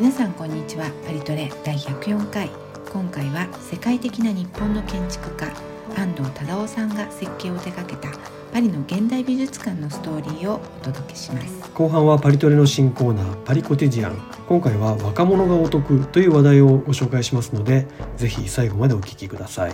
[0.00, 0.90] 皆さんこんにちは。
[1.06, 2.48] パリトレ第104回。
[2.90, 5.46] 今回は世界的な日本の建築家
[5.94, 8.08] 安藤忠雄さんが設計を手掛けた
[8.50, 11.70] パリの現代美術館のストーリーをお届けします。
[11.74, 14.16] 後半はパリトレの新コーナーパリコティジアン。
[14.48, 17.86] 今回は若者がお得という話題をご紹介しますので
[18.16, 19.72] ぜひ最後までお聞きください。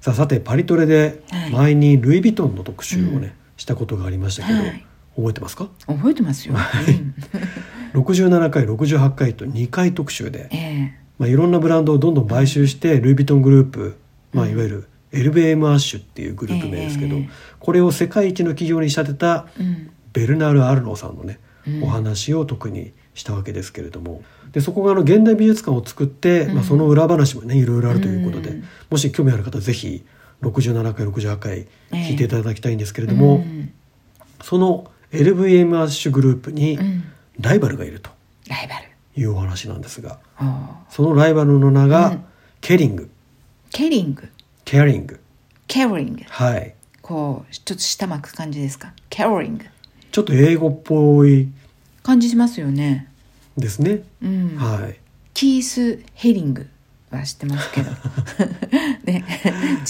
[0.00, 1.50] さあさてパリトレではい。
[1.52, 3.32] 前にルイ・ヴィトンの特集をね、うん。
[3.56, 4.86] したことがありましたけど、はい。
[5.14, 5.68] 覚えてますか？
[5.86, 7.14] 覚えてますよ、うん
[7.94, 13.96] 67回68回と2回特集で、えまあ、いろんなブランドをどんどん買収してルイ・ヴィトングループ、
[14.32, 19.46] まあ、いわゆる LBM アッシュっていうグループ名ですけど、ええこれを世界一の企業に仕立てた
[20.12, 21.84] ベルナール・アルノーさんのね、うん。
[21.84, 24.22] お話を特にしたわけですけれども。
[24.52, 28.64] でそこがあの現代美術館を作って、まあ、その裏話もねいろいろあるということで、うん。
[28.90, 30.04] もし興味ある方ぜひ
[30.42, 33.72] 67回68回聞いていただきたいんですけれどうも、ん
[34.42, 37.04] その LVM アッシュグループにうん
[37.40, 38.10] ライバルがいると。
[38.48, 38.86] ライバル。
[39.20, 40.18] いうお話なんですが。
[40.88, 42.24] そのライバルの名がうん。
[42.60, 43.10] ケリング、
[43.72, 44.28] ケリング？
[44.64, 45.18] ケアリング。
[45.66, 46.74] ケリングはい。
[47.00, 48.92] こうちょっと下巻く感じですか？
[49.08, 49.64] ケリング
[50.12, 51.48] ちょっと英語っぽい。
[52.02, 53.08] 感じしますよね。
[53.56, 54.98] ですね、うん、はい。
[55.34, 56.66] キース・ヘリング
[57.10, 57.90] は知ってますけど。
[59.04, 59.24] ね。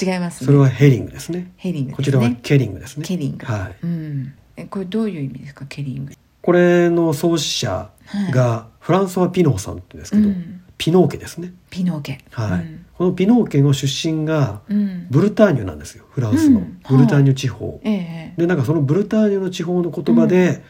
[0.01, 0.47] 違いますね。
[0.47, 1.51] それはヘリングですね。
[1.57, 1.97] ヘリングね。
[1.97, 3.05] こちらはケリングですね。
[3.05, 3.47] ケリング。
[3.47, 3.77] はい。
[3.83, 4.35] うん。
[4.57, 5.67] えこれどういう意味ですか？
[5.69, 7.91] ケリングこれの創始者
[8.33, 10.63] がフランソワ・ピノーさんってですけど、うん。
[10.79, 12.19] ピノー家ですね、ピノー家。
[12.31, 12.61] はい。
[12.61, 12.87] うん。
[12.97, 15.07] このピノー家の出身がうん。
[15.11, 16.81] ブルターニュなんですよフランスの、うん。
[16.89, 20.63] ブルターニュ地方、ええでなんかそのブルターニュの地方の言葉で、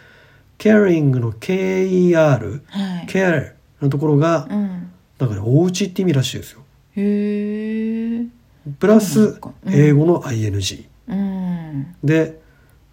[0.59, 3.07] ケアリングの KER はい。
[3.07, 4.91] ケアのところが、うん。
[5.19, 6.63] なんかねお家って意味らしいですよ。
[6.97, 8.27] へえ。
[8.79, 11.95] プラス英語の ING、うん。
[12.03, 12.41] で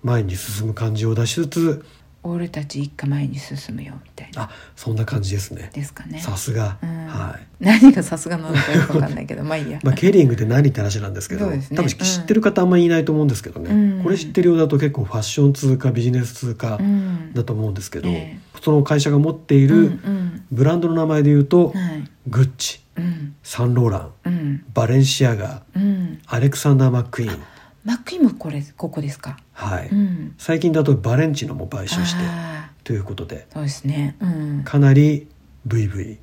[0.03, 1.85] 前に進む感じを出しつつ
[2.29, 4.43] 俺たち一家前に進むよみたいな。
[4.43, 5.69] あそんな感じですね。
[5.73, 6.19] ですかね。
[6.19, 7.07] さすが、うん。
[7.07, 7.63] はい。
[7.63, 9.79] 何がさすがなのかよくわかんないけどまあいいや。
[9.83, 11.65] まあ、ケリングって何って話なんですけどね。
[11.75, 14.03] 多分知ってる方あんまりいないと思うんですけどね、うん。
[14.03, 17.33] これ知ってるようだと結構ファッション通貨ビジネス通貨うん。
[17.33, 20.43] だと思うんですけど、えその会社が持っていうんるうん。
[20.51, 22.09] ブランドの名前で言うと、はい。
[22.27, 23.35] グッチうん。
[23.43, 24.63] サンローランうん。
[24.73, 26.19] バレンシアガうん。
[26.25, 27.39] アレクサンダー・マックイーン、
[27.87, 29.37] マックイこれここですか？
[29.53, 29.87] はい。
[29.87, 30.35] うん。
[30.37, 33.47] 最近だとバレンチノも買収してあということで。
[33.49, 34.17] ーそうですね。
[34.19, 34.61] うん。
[34.65, 35.27] かなり
[35.65, 36.17] VV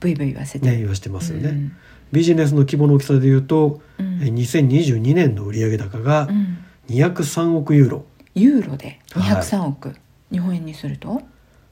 [0.00, 0.14] ブイ。
[0.16, 0.66] ブイ言わせて。
[0.66, 1.72] ね言わしてますよね、うん。
[2.10, 4.22] ビジネスの規模の大きさで言うと、うん。
[4.22, 6.58] え2022年の売上高がうん。
[6.88, 8.04] 203億ユーロ。
[8.34, 8.98] ユーロで？
[9.12, 9.36] はい。
[9.40, 9.94] 203億、
[10.32, 11.22] 日本円にすると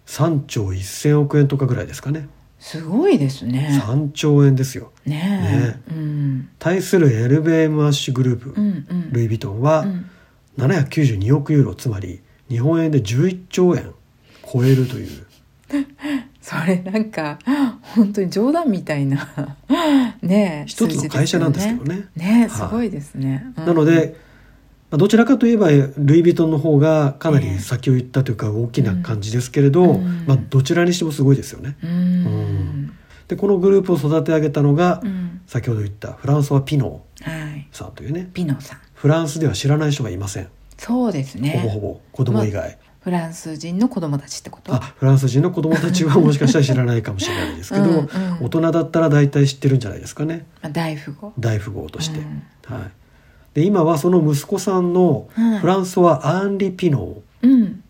[0.06, 2.28] ？3兆1000億円とかぐらいですかね
[2.62, 3.82] すごいですね。
[3.84, 4.92] 3兆円ですよ。
[5.04, 5.92] ねえ。
[5.92, 6.48] うん。
[6.60, 9.12] 対する LBM アッシュグループ、うんうん。
[9.12, 10.10] ルイ・ヴィトンはうん。
[10.58, 13.92] 792億ユーロつまり日本円で11兆円
[14.50, 15.08] 超えるという。
[16.40, 17.40] それなんか
[17.80, 19.56] 本当に冗談みたいな
[20.22, 22.04] ねえ一つの会社なんですけどね。
[22.14, 22.48] ね。
[22.48, 23.66] すごいですね、うん。
[23.66, 24.14] なので、
[24.92, 30.24] まあどちらかといえばルイ・ヴィトンの方がかなり先を行ったというか大きな感じですけれど、うん。
[30.26, 31.76] まあ、どちらにしてもすごいですよね。
[31.82, 31.90] うん。
[31.90, 32.98] うん。
[33.26, 35.40] でこのグループを育て上げたのが、うん。
[35.46, 37.02] 先ほど言ったフランソワ・ピノ
[37.72, 38.30] さんというね。
[38.34, 38.78] ピノさん。
[38.94, 40.48] フランスでは知らない人がいません、
[40.78, 41.58] そうですね。
[41.62, 44.72] ほぼほぼ子供以外、フランス人の子供たちってこと？
[44.72, 48.06] あフランス人の子供たちは もしかしたら知らないかもしれないですけどうんうん。
[48.42, 50.46] 大人だったら大体知ってるんじゃないですかね。
[50.62, 51.32] まあ大富豪。
[51.38, 52.42] 大富豪として、うん。
[52.64, 52.90] はい、
[53.54, 55.58] で今はその息子さんのはい。
[55.60, 57.82] フランソワ・アンリ・ピノーうん。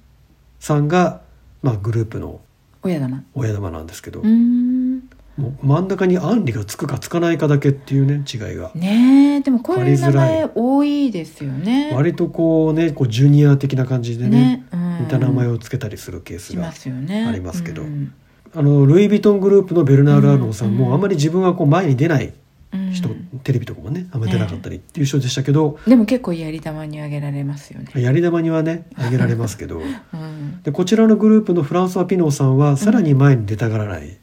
[0.59, 1.21] さんが、
[1.63, 2.41] まあ、グループの
[2.83, 3.23] 親玉。
[3.35, 5.09] 親玉なんですけど、うーん。
[5.37, 11.91] もう真ん中にアンリがつくかつかないかだけっていうね違いが、ねえでもこういう名前多いですよね。
[11.95, 14.99] 割とこうねこうジュニア的な感じでねね、うん。
[15.03, 17.25] 似た名前をつけたりするケースがしますよね。
[17.25, 17.83] ありますけど。
[17.83, 18.13] うん。
[18.55, 20.77] あのルイ・ヴィトングループのベルナール・アーノーさんうん。
[20.77, 22.35] もあんまり自分はこう前に出ない
[22.73, 22.91] うん。
[22.93, 23.09] 人、
[23.43, 29.81] テレビとかもねあんまり出なかったりっていう人でしたけど、でも結構やり玉にあげられますよね、やり玉にはねあげられますけど。
[30.13, 34.17] うん、でこちらのグループのフランソワ・ピノーさんはさらに前に出たがらない、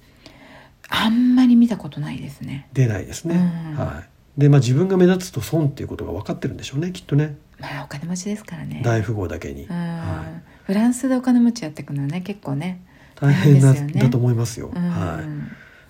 [0.90, 2.68] あんまり見たことないですね。
[2.74, 3.36] 出ないですね、
[3.72, 3.75] うん。
[3.75, 4.04] は
[4.38, 4.42] い。
[4.42, 7.38] でまあ自分が目立つと損っていうことが分かってるんでしょうねきっとね。
[7.60, 8.81] まあお金持ちですからね。
[8.84, 9.75] 大富豪だけに、うん。
[9.75, 12.81] はい、フランスでお金持ちやっていくのはね結構ね
[13.16, 14.02] 大変な大変ですよね。
[14.02, 14.90] だと思いますよ、うん。
[14.90, 15.22] は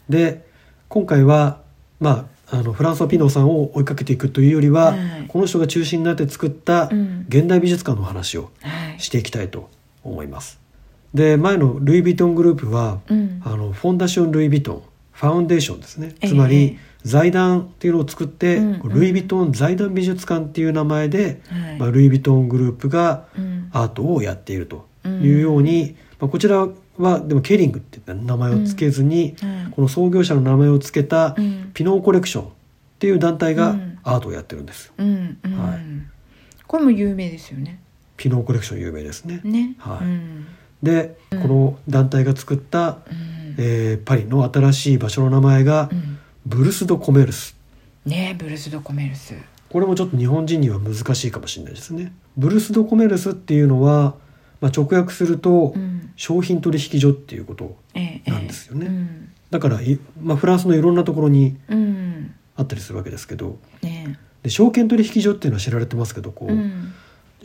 [0.10, 0.46] い、で
[0.90, 1.62] 今回は
[2.00, 4.98] まああのフランソワ・ピノーさんを追いかけていくというよりは、はい。
[5.28, 7.26] この人が中心になって作ったうん。
[7.28, 9.00] 現代美術館の話をはい。
[9.00, 9.70] していきたいと
[10.04, 10.60] 思います。
[11.14, 13.42] で前のルイ・ヴィトングループは、うん。
[13.46, 16.16] あのフォンダション・ルイ・ヴィトンファウンデーションですね。
[16.22, 16.30] ええ。
[16.30, 18.90] つまり財団っていうのを作って、うんうん。
[18.90, 21.78] ルイ・ヴィトン財団美術館っていう名前で、はい。
[21.80, 23.70] まあ、ルイ・ヴィトングループがうん。
[23.72, 26.68] アートをやっているというように、まあ、こちら
[27.00, 31.72] はでもケリングって名前を付けずに、はいこの創業者の名前を付けたうん。
[31.74, 32.50] ピノーコレクションっ
[33.00, 34.00] ていう団体がうん。
[34.04, 36.66] アートをやってるんです、はい。
[36.68, 37.80] これも有名ですよね。
[38.18, 39.42] ピノーコレクション有名ですね。
[39.44, 39.76] ね。
[39.78, 40.06] はい。
[40.06, 40.48] うん。
[40.84, 43.56] で、うんこの団体が作った、うん。
[43.58, 46.18] えーパリの新しい場所の名前がうん。
[46.46, 47.56] ブルス・ド・コメルス。
[48.06, 49.34] ねブルース・ド・コメルス。
[49.70, 52.12] これもちょっと日本人には難しいかもしれないですね。
[52.38, 54.16] ブルス・ド・コメルスっていうのは、
[54.62, 56.12] まあ、直訳するとうん。
[56.16, 58.88] 商品取引所っていうことええなんですよね。
[58.88, 59.30] うん。
[59.52, 62.36] だからい、まあ、フランスのいろんなところにうん。
[62.58, 66.94] あったりするわけですけどねで証券取引所っていうのは知られてますけどこう、うん。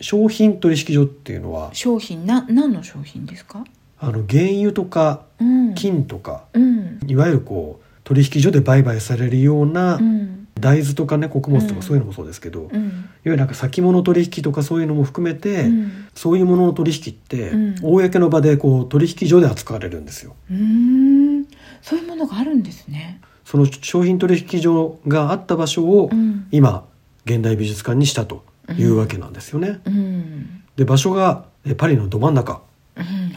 [0.01, 3.65] 商品取引所っていうのは商品な何の商品ですか？
[4.01, 5.75] あの原油とかうん。
[5.77, 6.99] 金とか、うん。
[7.07, 11.77] いわゆるこう取引所で売買されるようなうん大豆とかね穀物とうん。
[11.77, 16.07] かそういうのもそうですけど、いわうんゆるなんか先物取引とかそういうのも含めて、うん。
[16.15, 17.75] そういうものの取引って、うん。
[17.83, 20.35] 公の場でこう取引所で扱われるんですよ。
[20.51, 21.47] うーん。
[21.83, 23.21] そういうものがあるんですね。
[23.45, 26.47] その商品取引所があった場所をうん。
[26.51, 26.87] 今
[27.27, 28.45] 現代美術館にしたと
[28.79, 29.81] いうわけなんですよね。
[29.85, 30.63] うん。
[30.77, 32.59] で場所がえパリのど真ん中、うん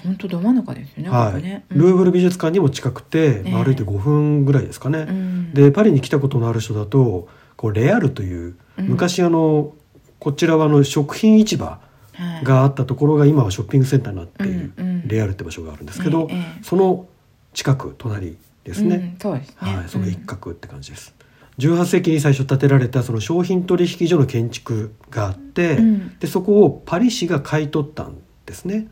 [0.04, 1.32] 本当ど真ん中ですよねはい。
[1.34, 1.66] ここね。
[1.70, 3.64] ルーブル美術館にも近くて、まあええ。
[3.66, 5.00] 歩いて5分ぐらいですかね。
[5.00, 5.54] うん。
[5.54, 8.88] でパリに来たことのある人だとこうレアルといううん。
[8.90, 9.74] 昔あの、
[10.20, 11.80] こちらはあの食品市場
[12.14, 12.44] はい。
[12.44, 14.72] があったところが今はショッピングセンターになっている、
[15.06, 16.30] レアルって場所があるんですけど、
[16.64, 17.08] その
[17.54, 19.56] 近く隣ですね、うんそうですね。
[19.60, 21.16] はい、その一角って感じです。
[21.60, 26.18] 18世紀に最初建てられたその商品取引所の建築があって、うん。
[26.20, 28.88] でそこをパリ市が買い取ったんですね。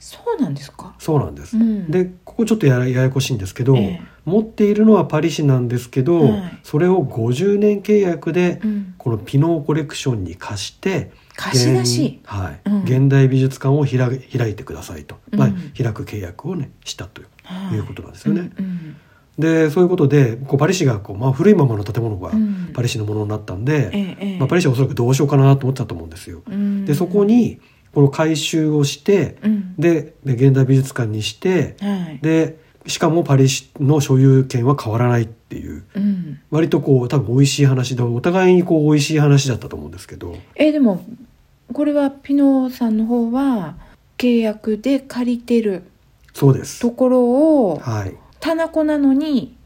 [0.00, 0.94] そうなんですか？
[0.98, 1.56] そうなんです。
[1.56, 1.90] うん。
[1.90, 4.00] でここちょっとやややこしいんですけど、ええ。
[4.24, 6.58] 持っているのはパリ市なんですけど、はい。
[6.62, 8.94] それを50年契約でうん。
[8.98, 12.20] このピノーコレクションに貸して貸し出し。
[12.24, 12.60] 現,、はい。
[12.64, 12.82] うん。
[12.82, 17.76] 現代美術館を開開いてくださいと、まあうん、開く契約をねしたという,、はい。
[17.76, 18.50] いうことなんですよね。
[18.58, 18.96] うん
[19.38, 22.70] でそういうことでこうパリ市がこう、まあ、古いままの建物がうん。
[22.74, 24.38] パリ市のものになったんで、ええええ。
[24.40, 26.42] まあ、パリ市はおそらくどうしようかなと思ってたと思うんですよ。
[26.44, 26.84] うん。
[26.84, 27.60] でそこに
[27.94, 29.74] この改修をしてうん。
[29.76, 32.18] でで現代美術館にしてはい。
[32.22, 35.84] でしかもパリ市の所有権は変わらないっていう。
[35.94, 36.40] うん。
[36.50, 40.36] 割とこう多分美味しい話でお互いにこう美味しい話だったと思うんですけど。
[40.54, 41.04] えでも
[41.72, 43.76] これはピノさんの方は
[44.16, 45.82] 契約で借りてる
[46.32, 46.80] そうです。
[46.80, 47.22] ところ
[47.70, 48.14] をはい。
[48.40, 49.56] 棚子なのに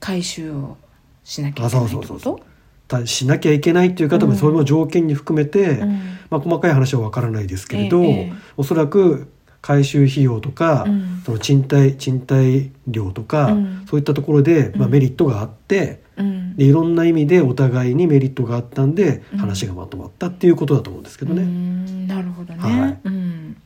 [0.00, 0.76] 回収を
[1.24, 2.04] しなきゃいけないってこと？
[2.04, 2.45] あそうそうそう
[2.88, 4.38] たしなきゃいけないっていう方もうん。
[4.38, 5.88] それも条件に含めて、うん。
[6.30, 9.28] まあ、細かい話は分からないですけれど、ええおそらく
[9.60, 11.22] 回収費用とか、うん。
[11.24, 13.86] その賃貸賃貸料とか、うん。
[13.88, 14.92] そういったところで、まあ、うん。
[14.92, 16.56] メリットがあって、うん。
[16.56, 19.38] でいろんな意味でお互いにメリットがあったんでうん。
[19.38, 21.42] 話がまとまったっていうことだと思うんですけどうね。
[21.42, 22.98] んなるほどね、はい。
[23.04, 23.56] うん。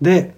[0.00, 0.34] で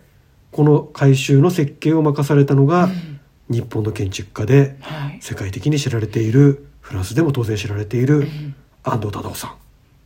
[0.52, 3.20] この改修の設計を任されたのが、うん。
[3.48, 8.54] 日本の建築家ではい、世界的に知られているフランスでも当然知られているうん、
[8.84, 9.54] 安藤忠雄さん。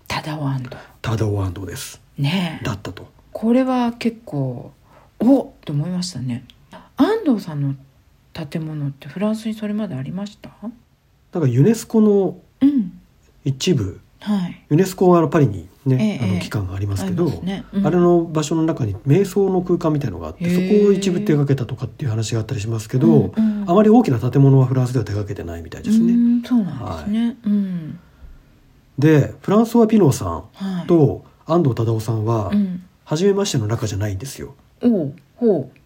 [0.08, 2.00] ただワンド忠雄安藤です。
[2.16, 2.58] ね。
[2.62, 3.06] えだったと。
[3.32, 4.72] これは結構
[5.18, 6.44] おっと思いましたね。
[6.96, 7.74] 安藤さんの
[8.32, 10.48] 建物ってフランスにそれまでありました？
[11.32, 12.98] だからユネスコのうん。
[13.44, 14.00] 一部。
[14.20, 14.64] はい。
[14.70, 17.64] ユネスコはあのパリにね、ええあの機関がありますけど、ありますね。
[17.72, 17.86] うん。
[17.86, 23.70] あれの場所の中に瞑想の空間みたいのがあってそこを一部手がけたとかっていう話があったりしますけど、うんうん。
[23.70, 26.12] あまり大きな建物はフランスでは手がけてないみたいですうね。
[26.12, 27.98] んそうなんですね、うん。
[28.98, 32.82] でフランソワ・ピノーさんはいと安藤忠雄さんはうん。
[33.04, 34.54] 初めましての仲じゃないんですよ。
[34.82, 35.78] おうほう。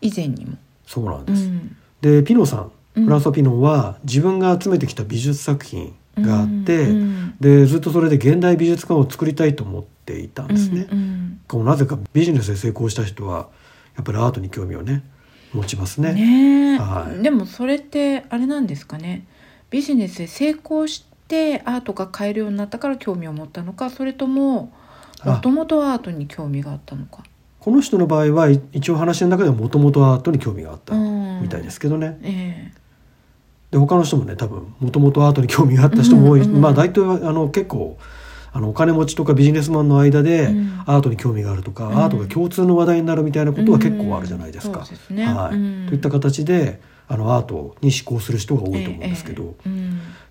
[0.00, 0.56] 以前にも。
[0.86, 1.44] そうなんです。
[1.44, 1.76] うん。
[2.00, 7.34] でピノーさんフランソワ・ピノーは自分が集めてきた美術作品があって、うんうん。
[7.40, 10.86] でずっとそれで現代美術館を作りたいと思っていたんですね。
[10.90, 13.48] うんうんこうなぜかビジネスで成功した人は
[13.94, 15.04] やっぱりアートに興味をね
[15.52, 16.12] 持ちますね。
[16.12, 17.22] ねえ、はい。
[17.22, 19.26] でもそれってあれなんですかね？
[19.70, 24.72] ビジネスで成功してアートが買えるようになったから興味を持ったのかそれとも
[25.20, 25.34] あ。
[25.34, 27.22] もともとアートに興味があったのか？
[27.60, 32.18] この人の場合はい一応話の中ではもともとアートに興味があったうんみたいですけどね。
[32.22, 32.72] え
[33.70, 37.98] で他の人もね多分もともとアートに興味があった人も多い、うんうんまあ大体はあの結構
[38.56, 40.82] あのお金持ちとかビジネスマンの間でうん。
[40.86, 41.98] アートに興味があるとか、うん。
[41.98, 44.78] アートが共通の話題になるみたいなえことは結構あるじゃないですか。
[44.80, 45.54] はい。
[45.54, 45.86] うん。
[45.88, 49.70] といった形であのアートに思考する人が多いと思うんですけど、え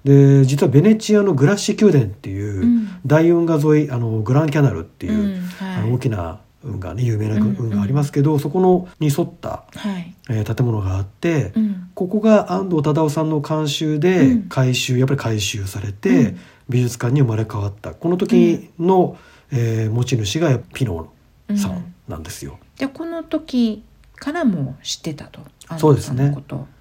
[0.05, 2.87] えで実はベネチアのグラッシ宮殿っていう、うん。
[3.05, 10.15] 大運河沿いあのグランキャナルっていう、あの大きな運河ね有名なうん運河ありますけど、そこのに沿った、はい。
[10.29, 11.89] えー建物があって、うん。
[11.93, 14.49] ここが安藤忠雄さんの監修でうん。
[14.49, 16.39] 改修、やっぱり改修されて、うん。
[16.67, 17.93] 美術館に生まれ変わった。
[17.93, 19.17] この時の、
[19.51, 21.11] えー持ち主がピノ
[21.47, 21.93] うんさん。
[22.07, 22.59] なんですよ。
[22.77, 23.83] でこの時
[24.15, 25.39] からも知ってたと。
[25.77, 26.35] そうですね。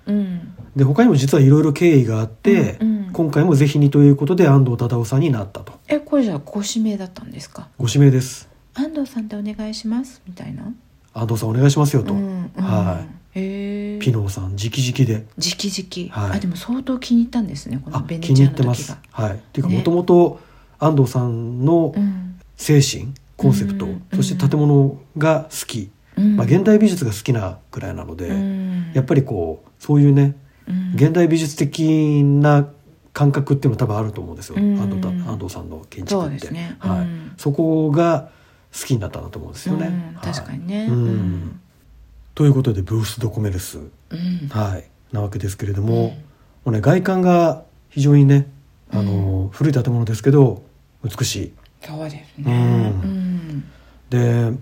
[0.06, 0.54] うん。
[0.76, 3.12] で他にも実はいろいろ経緯があって、うんうん。
[3.12, 5.72] 今回もぜひにということで安藤忠雄さんになったと。
[5.88, 7.68] えこれじゃあご指名だったんですか？
[7.78, 10.72] ご指名です安藤さんでお願いしますみたいな。
[11.12, 12.62] 安藤さんお願いしますよと、うんうん。
[12.62, 15.26] はへえピノーさん直々で。
[15.38, 16.38] 直々、はい。
[16.38, 18.90] あでも相当気に入ったんですねこのあベネ気にチアの時入ってます。
[18.90, 19.34] がはい。
[19.34, 19.78] っていうかね。
[19.78, 20.40] もともと
[20.78, 22.40] 安藤さんのうん。
[22.56, 26.36] 精神コンセプト、うんそして建物が好き、うん。
[26.36, 28.92] まあ、現代美術が好きなくらいなので、うん。
[28.94, 30.36] やっぱりこうそういうね
[30.68, 30.92] うん。
[30.94, 32.68] 現代美術的な
[33.12, 34.78] 感覚っていうのは多分あると思うんですよ、うん。
[34.78, 36.30] 安藤た安藤さんの建築って。
[36.34, 36.76] ですね。
[36.80, 36.98] はい。
[37.00, 37.32] うん。
[37.36, 38.30] そこが
[38.78, 40.32] 好きになったんだと思うんですよね、うんはい。
[40.34, 40.86] 確かにね。
[40.90, 41.60] うん。
[42.34, 44.48] ということでブース・ド・コメルス、うん。
[44.48, 46.16] はい、なわけですけれども,、も
[46.66, 48.48] うね、外観が非常にね
[48.90, 50.64] あの、古い建物ですけど
[51.04, 51.52] 美しい。
[51.82, 52.44] そうですうん。
[52.44, 53.64] ねうん。
[54.10, 54.58] で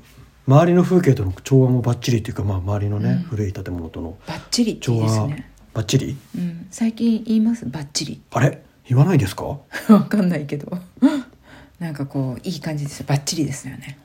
[0.47, 3.19] 周りの風景との調和もバッチリというか、まあ、周りのね、うん。
[3.23, 4.19] 古い建物との
[4.81, 5.51] 調和ですね。
[5.73, 6.17] バッチリ？
[6.37, 6.67] うん。
[6.71, 7.65] 最近言います？
[7.67, 8.21] バッチリ。
[8.33, 8.63] あれ？
[8.89, 9.45] 言わないですか？
[9.89, 10.77] わかんないけど
[11.83, 13.07] なんかこういい感じですよ。
[13.09, 13.99] バッチリですよね。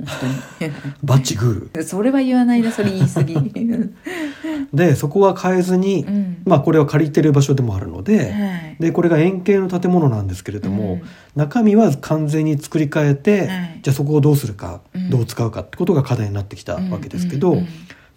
[0.59, 0.71] 本
[1.03, 3.35] バッチグ当にそれは言わないでそれ言い過ぎ。
[4.73, 6.37] でそこは変えずに、うん。
[6.43, 8.77] まあこれは借りてる場所でもあるので、はい。
[8.79, 11.01] でこれが円形の建物なんですけれども、うん。
[11.35, 13.79] 中身は完全に作り変えて、はい。
[13.83, 15.11] じゃあそこをどうするか、うん。
[15.11, 17.61] どう使うかってことが課題になってきたわけですけど、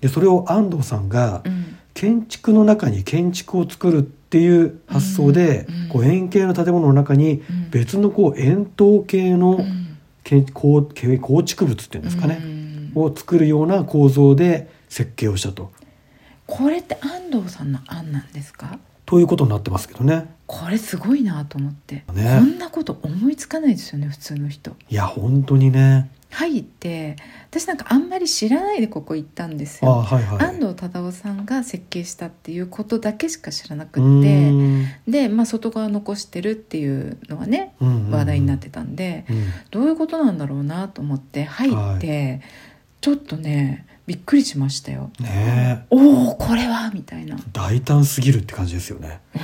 [0.01, 1.77] でそれを安藤さんがうん。
[1.93, 7.71] 建築の中に建築を作るっていう発想で、うんこう円形の建物の中にうん。
[7.71, 9.65] 別のこう円筒形の
[10.53, 10.83] 構
[11.43, 12.93] 築物っていうんですかね、うん。
[12.95, 15.73] を作るような構造で設計をしたと。
[16.47, 18.79] これって安藤さんの案なんですか？
[19.07, 20.33] ということになってますけどね。
[20.47, 22.39] これすごいなと思って、ね。
[22.39, 24.77] こんなこと思いつかないですよね普通の人。
[24.89, 26.11] いや本当にね。
[26.31, 27.17] 入って
[27.51, 30.47] 私なんかあんまり知らないでここ行ったんですあよはいはい。
[30.47, 34.53] 安藤忠雄さんが設計したっていうことだけしか知らなくうって
[35.09, 38.11] で、まあ、外側残してるっていうのはねうんうんうん。
[38.13, 39.45] 話題になってたんで、うん。
[39.71, 42.41] どういうことなんだろうなと思って入って、
[43.01, 45.11] ちょっとねびっくりしましたよ。
[45.21, 47.37] ねえおおこれはみたいな。
[47.53, 49.21] 大胆すぎるって感じですよね。
[49.35, 49.39] う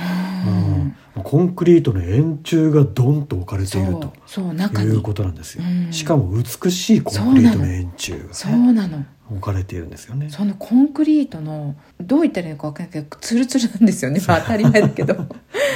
[0.49, 5.63] うんん、コンクリートの円柱がドンと置かれてそいうるとそう中にいうことなんですよ。
[5.65, 10.29] うんしかも美しいコンクリートの円柱が、ね、そうなの置かれているんですよね。
[10.29, 15.15] そのコンクリートのどう言ったらいいのか分かんないけどツルツルなんですよね、 まあ、当たり前だけど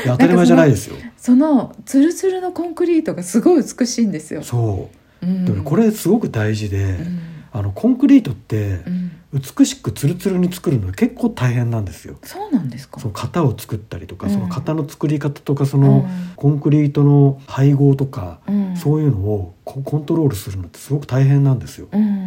[0.06, 0.96] 当たり前じゃないですよ。
[1.18, 4.44] そのツルツルのコンクリートがすごい美しいんですよ。
[4.44, 4.90] そ
[5.24, 5.30] うう。
[5.30, 9.12] んこれすごく大事で、うんあのコンクリートってうん。
[9.34, 12.18] 美しくツルツルに作るの結構大変なんですよ。
[12.22, 13.00] そうなんですか？
[13.00, 14.34] その型を作ったりとか、うん。
[14.34, 16.34] その型の作り方とかその、うん。
[16.36, 18.76] コンクリートの配合とか、うん。
[18.76, 21.88] そういうのをココントロールするのってすごく大変なんですよ。
[21.94, 22.21] うんうん、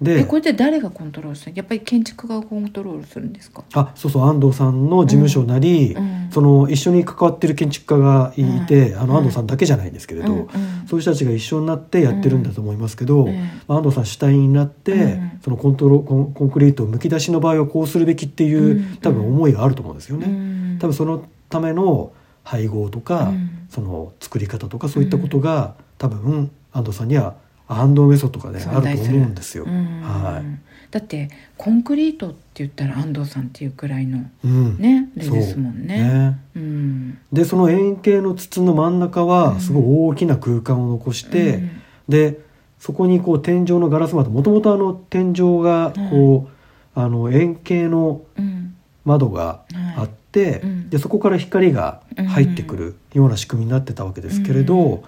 [0.00, 1.52] でえこれって誰がコントロールする？
[1.54, 10.48] やっぱり建築家がコントロールするんですか、あそうそう安藤さんの事務所なり、うんその一緒に関わってる建築家がいて、うんあの安藤さんだけじゃないんですけれど、うんうん。
[10.88, 13.34] そういう人たちが一緒になってやってるんだと思いますけど、うん。
[13.68, 15.40] まあ安藤さん主体になって、うん。
[15.44, 18.96] そのコントロコンコンクリートをむき出しの場合はこうするべきっていう、うん。
[18.96, 20.26] 多分思いがあると思うんですよね。
[20.26, 20.78] うん。
[20.80, 23.66] 多分そのための配合とか、うん。
[23.68, 27.36] その作り方とかそういったことが、多分安藤さんには
[27.80, 29.64] 安藤メソッドとかねあると思うんですよ。
[29.64, 30.00] うん。
[30.02, 30.64] はい。
[30.90, 34.78] だってコンクリートって言ったら安藤さんっていうくらいのうん。
[34.78, 36.02] ねですもんね。
[36.02, 36.38] ね。
[36.54, 37.18] うん。
[37.32, 41.70] でその円形の筒の真ん中はすごい大きな空間を残して、うん。
[42.08, 42.40] で
[42.78, 48.76] そこにこう天井のガラス窓もともとあの天井がこう、あの円形のうん。
[49.04, 49.64] 窓が
[49.96, 50.90] あって、うん。
[50.90, 55.00] でそこから光が入ってくるような仕組みになってたわけですけれど、うん。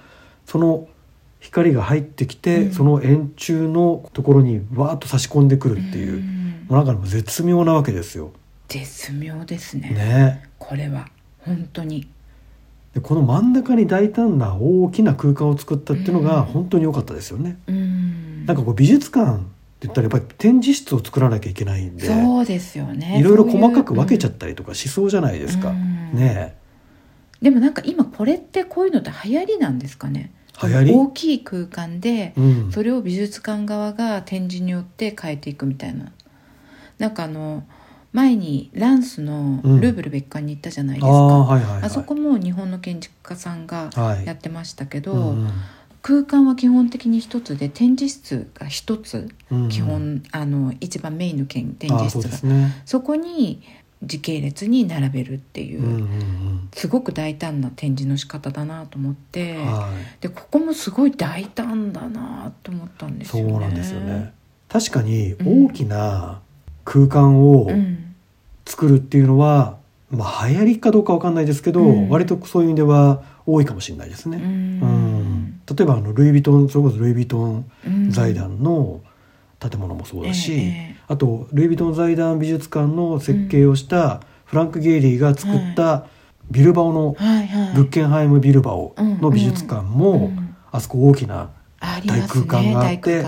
[0.44, 0.88] その
[1.46, 2.72] 光が入ってきて、うん。
[2.72, 6.66] その円柱のところにわーっと差し込んでくるっていう、ん。
[6.68, 8.32] もうなんかもう絶妙なわけですよ。
[8.68, 9.90] 絶妙ですね。
[9.90, 10.48] ね。
[10.58, 11.08] これは
[11.40, 12.08] 本当に。
[12.94, 16.44] でこの真ん中に大胆な大きな空間を作ったっていうのがうん。
[16.46, 17.58] 本当に良かったですよね。
[17.68, 18.46] うん。
[18.46, 19.44] なんかこう美術館って
[19.82, 23.18] 言ったらやっぱり展示室を作らなきゃいけないんでそうですよね。
[23.20, 25.72] いろいろ細かく分けちゃっったりとかしそうじゃないですか。
[25.72, 26.56] ね
[27.40, 30.32] でもなんか今これってこういうのって流行りなんですかね？
[30.60, 36.12] 大きい空間でえ、うん、それを美術館側が展示によって変えていくみたいな。
[36.98, 37.64] なんかあの
[38.12, 39.80] 前にランスのうん。
[39.80, 41.82] ルーブル別館に行ったじゃないですあか、あはいはいはい。
[41.82, 44.26] あそこも日本の建築家さんがはい。
[44.26, 45.50] やってましたけど、うん
[46.02, 49.68] 空間は基本的に一つで展示室が一つうんうん。
[49.68, 52.36] 基本、あの一番メインの展示室が。
[52.84, 53.04] そ,、ね。
[53.04, 53.60] こに
[54.02, 59.66] 時系列に並べるっていう、うんうんすごく大胆な展示の仕方だなと思って、うん。
[59.66, 60.22] はい。
[60.22, 63.50] でここもすごい大胆だなと思ったんですよね。
[63.50, 64.34] そうなんですよね。
[64.68, 66.42] 確かにうん大きな
[66.84, 68.14] 空間をうん
[68.66, 69.78] 作るっていうのは、
[70.10, 74.38] まあ流行りかどうかわかんないですけど、うん割とそういう意味では多いかもしれないですね。
[74.38, 79.00] うんうん例えばあのルイ・ヴィトンそれこそルイ・ヴィトンうん財団の
[79.68, 80.56] 建物もそうだし、え
[80.92, 86.06] えあとルイ・ヴィトン財団美術館の設計をしたフランク・ゲイリーが作った
[86.50, 87.74] ビルバオのはいはい。
[87.74, 90.56] グッケンハイム・ビルバオの美術館も、うん。
[90.70, 91.50] あそこ大きな
[92.04, 93.24] 大空間があって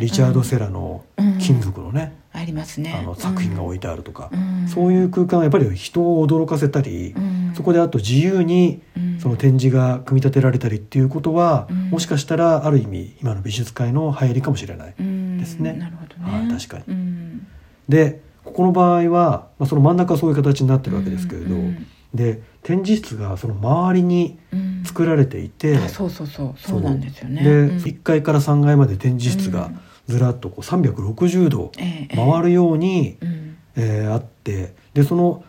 [0.00, 1.38] リチャード・セラ、ラのうん。
[1.38, 2.94] 金属のね、ありますね。
[2.98, 4.68] あの作品が置いてあるとか、うん。
[4.68, 7.52] そういう空間はやっぱり人を驚かせたり、うん。
[7.54, 9.20] そこであと自由にうん。
[9.20, 11.90] その展示が組み立てられたりっていうことは、うん。
[11.90, 14.94] もしかしたらある意味今の美術界の流行りかもしれない。
[14.98, 15.72] うんですね。
[15.72, 16.08] なるほど
[16.54, 16.84] 確かに。
[16.88, 17.46] うん。
[17.88, 21.86] でここの場合は、まあ、その真ん中はそういう形になってるわけですけれど、うん。
[22.14, 26.54] で展示室がその周りにうん作られていて、あそうそうそう。
[26.58, 27.42] そうなんですよね。
[27.42, 27.76] で、うん。
[27.78, 29.80] 1階から3階まで展示室がうん。
[30.06, 33.56] ずらっとこう360度ええ回るように、うん。
[33.76, 35.44] えーあってでその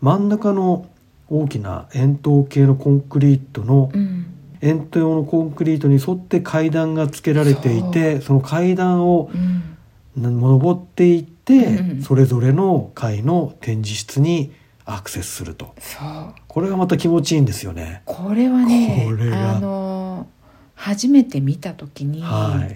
[0.00, 0.86] 真ん中の
[1.28, 4.26] 大きな円筒形のコンクリートのうん。
[4.62, 10.40] 円筒のコンクリートに沿って階段がつけられていてその階段をうん。
[10.40, 12.02] 登っていって、うん。
[12.02, 14.52] それぞれの階の展示室に
[14.86, 15.74] アクセスすると。
[15.78, 16.34] そう。
[16.46, 18.02] これがまた気持ちいいんですよね。
[18.04, 20.28] これはねあの
[20.74, 22.66] 初めて見た時に、は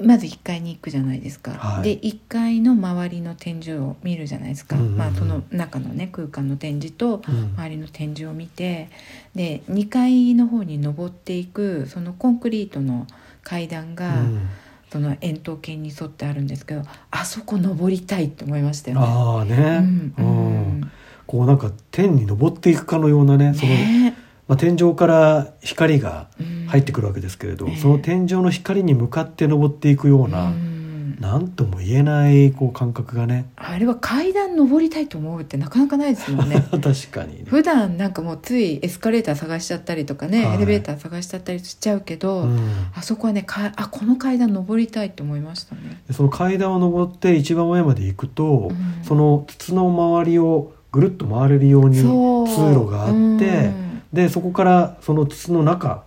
[0.00, 0.04] い。
[0.04, 1.82] まず1階に行くじゃないですか、はい。
[1.82, 4.96] で1階の周りの展示を見るじゃないですか、うんうんうん。
[4.96, 7.54] まあ、その中のね空間の展示とうん。
[7.56, 8.90] 周りの展示を見て
[9.34, 13.06] で2階の方に登っていくそのコンクリートの
[13.42, 14.48] 階段が、うん。
[14.90, 19.06] その円筒形に沿ってあるんですけどあそこ登りたいって思いましたよね。
[19.06, 20.90] ああね、うんううんん
[21.28, 24.16] こうなんか天に登っていくかのようなねその、ね
[24.48, 26.58] まあ、天井から光がうん。
[26.68, 31.16] 入ってくるわけですけれど、ええその天井の光に向かって登っていくような、うん。
[31.18, 33.46] なんとも言えないこう感覚がね。
[33.56, 36.62] あれは階段登りたいと思うってなかなかないですもんね。
[36.70, 37.44] 確かにね。
[37.46, 40.56] 普段なんかもうついエスカレーター探しちゃったりとかね、はい。
[40.56, 42.58] エレベーター探しちゃったりしちゃうけど、うん。
[42.94, 46.02] あそこはねかあこの階段登りたいって思いましたね。
[46.06, 49.04] でその階段を登って一番上まで行くと、うん。
[49.04, 53.70] その筒の周りをぐるっと回れるように通路があって、
[54.12, 56.04] でそこからその筒の中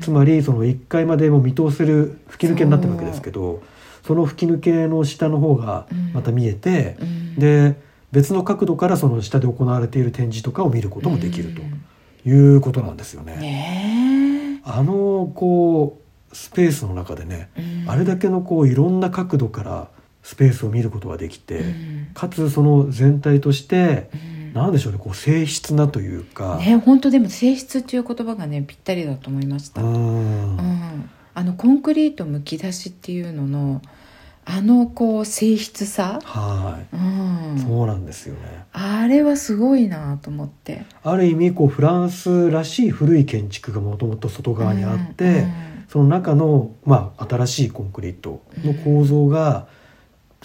[0.00, 3.62] つまりその1階までも見通せる吹き抜けになってるわけですけど
[4.02, 7.34] その吹き抜けの下の方がまた見えて、うん。
[7.36, 7.76] で
[8.12, 11.84] 別の角度からその下で行われている展示とかを見ることもできるとうん。
[12.26, 13.36] いうことなんですよね。
[13.36, 16.00] ねあのこ
[16.32, 17.50] うスペースの中でね、
[17.86, 19.88] あれだけのこういろんな角度から
[20.22, 22.08] スペースを見ることができて、うん。
[22.14, 24.52] かつその全体としてうん。
[24.52, 29.82] なんでしょうねこう静筆なというか、ね本当でも性質っていう言葉がねぴったりだと思いました。
[29.82, 30.56] ううん。
[30.56, 33.82] ん、あのコンクリートむき出しっていうのの
[34.44, 36.98] あのこう性質さ、はい、う
[37.54, 38.64] ん、そうなんですよね。
[38.72, 40.84] あれはすごいなと思って。
[41.04, 49.66] ある意味こうフランスらしい古い建築がもともと外側にあって、うんその中の、まあ、新しいコンクリートの構造が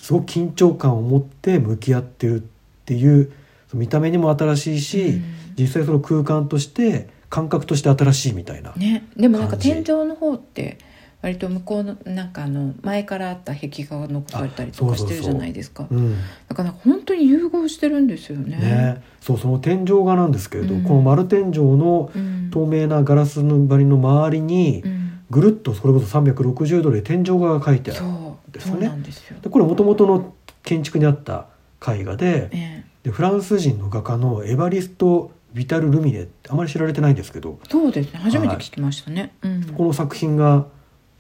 [0.06, 2.46] すごく緊張感を持って向き合ってるっ
[2.86, 3.32] ていう
[3.74, 5.24] 見た目にも新しいし、うん。
[5.58, 10.78] 実際その空間として感覚として新しいみたいな、ね、でもなんか天井の方って
[11.24, 15.88] 割と向こうのなんかあの前からあった壁画が残されたりとかしてるじゃないですか。
[15.90, 16.16] うん。
[16.50, 18.58] だから本当に融合してるんですよね。
[18.58, 20.84] ね、そうその天井画なんですけれど、うん。
[20.84, 22.52] この丸天井のうん。
[22.52, 25.06] 透明なガラスの張りの周りにうん。
[25.32, 28.00] ぐるっとそれこそ360度で天井画が描いてある。
[28.02, 28.25] そう
[28.56, 28.88] ですよね。
[28.88, 29.38] そうなんですよ。
[29.42, 31.48] でこれもともとの建築にあった
[31.86, 32.86] 絵画でええ。
[33.04, 38.20] でフランス人の画家のエバリスト・ビタル・ルミネってあまり知られてないんですけどそうですね。
[38.20, 39.34] 初めて聞きましたね。
[39.42, 39.64] うん。
[39.66, 40.66] この作品が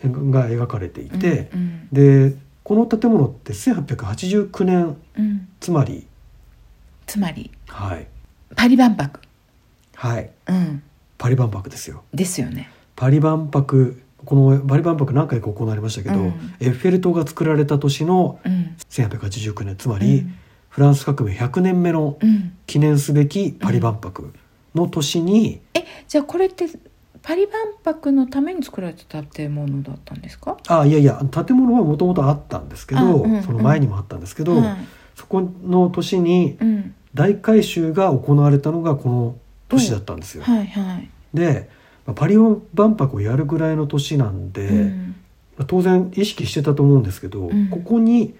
[0.03, 5.47] が描かれていて、うんでこの建物って1889年うんうん。
[5.59, 6.07] つまり
[7.05, 8.07] つまりはい。
[8.55, 9.19] パリ万博、
[9.95, 10.31] はい。
[10.47, 10.83] うん、
[11.17, 12.03] パリ万博ですよ。
[12.13, 12.69] ですよね。
[12.95, 16.33] パリ万博このパリ万博何回か行われましたけど、うん。
[16.59, 18.75] エッフェル塔が作られた年のうん。
[18.89, 20.35] 1889年つまり、うん。
[20.69, 24.33] フランス革命100年目のうん、記念すべきパリ万博
[24.73, 26.65] の年に、えじゃあこれって
[27.21, 30.57] パリ万博のために作られた建物だったんですか？
[30.67, 34.77] あいやいや建物はもともとあったんですけど、あうんその前にもあったんですけど、はい
[35.15, 39.35] そこの年にうん、大改修が行われたのがこの
[39.69, 40.43] 年だったんですよ。
[40.43, 41.09] はいはい。
[41.33, 41.63] でまあ
[42.13, 45.15] パリ万博をやるぐらいの年なんで、うん。
[45.57, 47.69] まあ当然意識してたと思うんですけど、うん。
[47.69, 48.35] ここに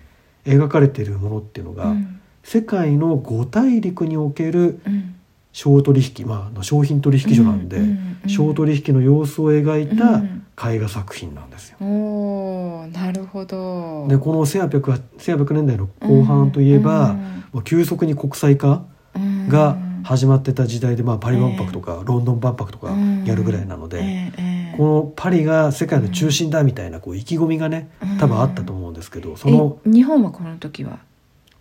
[0.46, 2.20] 描かれているものっていうのが、うん。
[2.44, 5.16] 世界の5大陸におけるうん。
[5.52, 7.80] 商取引、まあ商品取引所なんで、
[8.28, 10.42] 商取引の様子を描いたうん。
[10.58, 11.78] 絵画作品なんですよ。
[11.80, 14.06] おなるほど。
[14.08, 17.16] でこの1800は1800年代の後半といえば、
[17.64, 18.84] 急速に国際化
[19.16, 19.48] うん。
[19.48, 24.32] が始まってた時代で、まあ、パリ万博とか、ロンドン万博とかやるぐらいなので、
[24.78, 27.90] このパリが世界の中心だみたいなこう意気込みがね
[28.20, 31.00] 多分あったと思うんですけどそのえ日本はこの時は？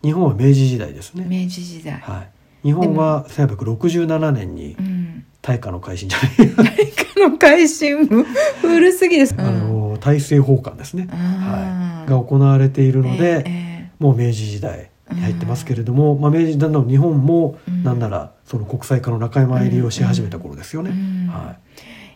[0.02, 1.24] 日本は明治時代ですね。
[1.26, 2.24] 明治時代、は
[2.64, 6.18] い、日本は1867年にうん大化の改新じゃ
[6.62, 6.76] ない、
[7.14, 8.24] この改新も
[8.62, 17.82] 古すぎです、あの大政奉還ですね、はい、が行われているので、ええもう明治時代に入ってますけれども、まあ、明治だんだん日本もうん。
[17.84, 20.90] なんならその国際化の仲間入りをし始めた頃ですよね。
[20.90, 21.28] うん。
[21.28, 21.56] は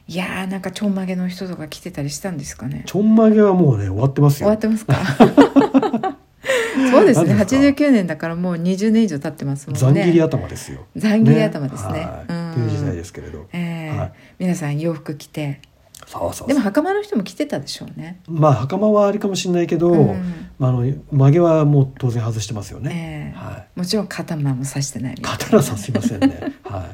[0.09, 2.85] い、いやーなんかちょんまげの人とか来てたりしたんですかね。
[2.87, 4.49] ちょんまげはもうね終わってますよ。
[4.49, 4.95] 終わってますか？
[6.91, 7.27] そうですね。
[7.27, 9.81] 何ですか？89年だからもう20年以上経ってますもんね。
[9.81, 10.87] ざん切り頭ですよ。
[10.97, 12.09] ざん切り頭ですね。
[12.27, 12.67] とい。
[12.67, 13.47] う時代ですけれど。
[13.53, 14.13] ええはい。
[14.39, 15.61] 皆さん洋服着て
[16.09, 18.23] そうそうでも袴の人も着てたでしょうね。
[18.27, 20.51] まあ袴はありかもしれないけど、うん。
[20.59, 23.35] まあ、あの曲げはもう当然外してますよね。
[23.35, 23.39] ええ。
[23.39, 23.79] はい。
[23.79, 25.39] もちろん刀も刺してないみたいな。
[25.39, 26.55] 刀さすいませんね。
[26.65, 26.89] は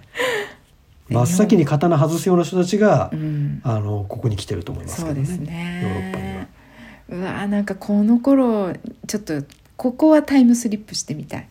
[1.08, 1.12] い。
[1.12, 3.60] 真っ先に刀外すような人たちが、うん。
[3.62, 5.24] あのここに来てると思いますけどね。
[5.24, 6.30] そうですヨーロッパには。
[6.32, 6.48] ね。
[7.10, 8.72] うわーなんかこの頃
[9.06, 9.44] ちょっと
[9.76, 11.48] ここはタイムスリップしてみたい、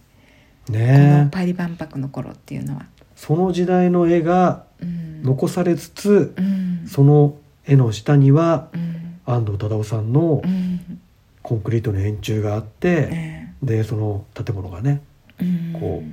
[0.68, 6.88] このねえパリ万博の頃っていうのは、その時代の絵がうん、残されつつ、うん。
[6.88, 9.20] その絵の下にはうん。
[9.26, 11.00] 安藤忠雄さんのうん。
[11.42, 15.02] コンクリートの円柱があって、えでその建物がね
[15.40, 16.04] えう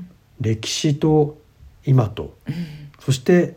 [0.40, 1.38] 歴史と
[1.84, 2.54] 今とうん。
[2.98, 3.56] そして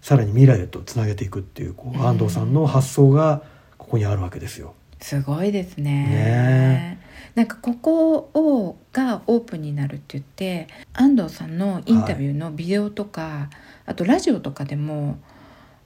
[0.00, 2.06] さらに未来へとつなげていくっていうこううん。
[2.06, 3.42] 安藤さんの発想が
[3.78, 4.74] ここにあるわけですよ。
[5.00, 6.06] すごいですね。
[6.06, 7.00] ね
[7.34, 13.50] なんかここをがオープンになるって言って安藤さんのインタビューのビデオとか、
[13.86, 15.18] あとラジオとかでも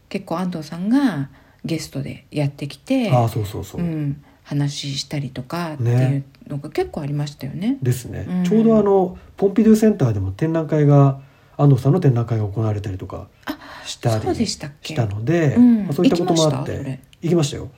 [0.09, 1.31] 結構安藤さんが
[1.65, 3.81] ゲストでやってきてああそうそうそう。
[3.81, 7.79] うん、話したりとかっていうのが結構ありましたよね。
[7.83, 8.45] ですね、うん。
[8.45, 11.21] ちょうどあのポンピドゥセンターでも展覧会が
[11.57, 14.71] 安藤さんの展覧会が行われたりとかあしたそうでりした
[15.07, 15.85] ので、うん。
[15.85, 17.57] まあそういったこともあって行きました？
[17.57, 17.69] よ。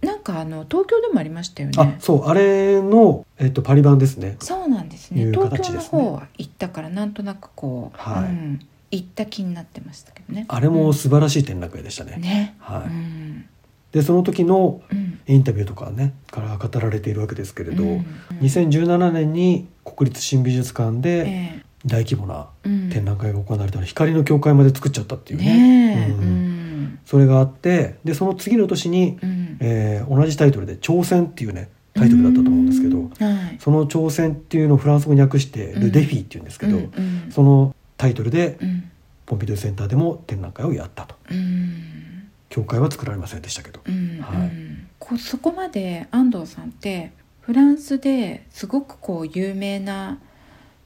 [0.00, 1.96] なんかあの東京でもありましたよあね。
[2.00, 4.36] そうあれの、えっと、パリ版ですね。
[4.40, 5.20] そうなんですね。
[5.20, 8.24] いう東京の方は行ったからなんとなくこう、はい。
[8.24, 10.46] うん、行った気になってましたけどね。
[10.48, 12.14] あれも素晴らしい展覧会でしたね。
[12.16, 12.88] うんね、はい。
[12.88, 13.46] うん。
[13.92, 15.10] でその時のうん。
[15.26, 18.06] インタビューとかねから語られているわけですけれど、うん。
[18.40, 23.84] 2017年に国立新美術館でえ大規模な展覧会が行われたの。
[23.84, 25.44] 光の教会まで作っちゃったっていうね。
[25.44, 26.24] ねえ、ううん。
[26.24, 29.56] んそれがあってでその次の年に、うん。
[29.60, 33.08] えー同じタイトルで「挑戦」っていうねタイトルだったと思うんですけど、うん。
[33.10, 33.56] はい。
[33.60, 37.30] その挑戦っていうのをフランス語に訳して「うんル・デフィ」っていうんですけど、うんうん。
[37.30, 38.90] そのタイトルでうん。
[39.26, 41.14] ポンピドゥセンターでも展覧会をやったと。
[41.30, 42.30] うん。
[42.48, 44.48] 教会は作られませんでしたけど、うんはい。
[44.48, 50.18] うんこそこまで安藤さんってフランスですごくこう有名な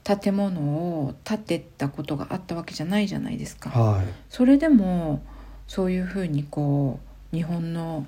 [0.02, 3.70] 建物を建てたことがあったわけじゃないじゃないですか。
[3.70, 4.06] はい。
[4.28, 5.22] それでも
[5.68, 6.98] そういうふうにこ
[7.32, 8.06] う日本の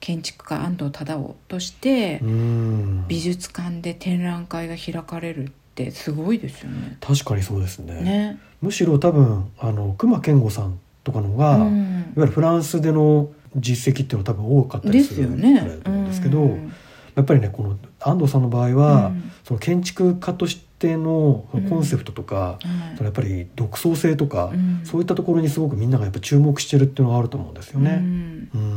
[0.00, 3.04] 建築家安藤忠雄としてうん。
[3.06, 6.96] 美術館で展覧会が開かれるってすごいですよね。
[7.00, 8.00] 確かにそうですね。
[8.00, 8.38] ね。
[8.62, 16.72] むしろ多分あの熊健吾さんとかのが、いわうんゆるフランスでの実績っていうのは多分多かったりですするんですけど、うん。
[17.14, 19.30] やっぱりねこの安藤さんの場合は、うん。
[19.44, 21.68] その建築家としてのうん。
[21.68, 22.96] コンセプトとか、はい。
[22.96, 24.80] そのやっぱり独創性とか、うん。
[24.84, 28.02] そういったところにすごくみんながやっぱ注目してるっていうのがあると思うんですようね。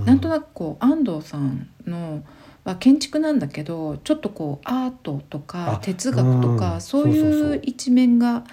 [0.05, 2.23] なんとなくこう安藤さんの
[2.69, 6.81] は建築なんだけどちょっとこうアートとかあ哲学とか、うん。
[6.81, 8.43] そういそう一面が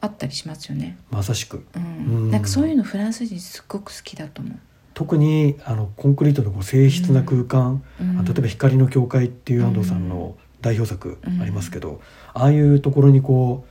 [0.00, 0.96] あったりしますよね。
[1.10, 1.64] まさしく。
[1.74, 1.82] うん。
[1.82, 2.30] うん。
[2.30, 4.58] なんかそういうのフランス人すっごく好きだと思う。
[4.94, 8.18] 特にあのコンクリートのこう静筆な空間、うん。
[8.18, 12.00] あ例えば「光の教会」っていう安藤さんの代表作ありますけど、
[12.34, 13.64] ああいうところにこ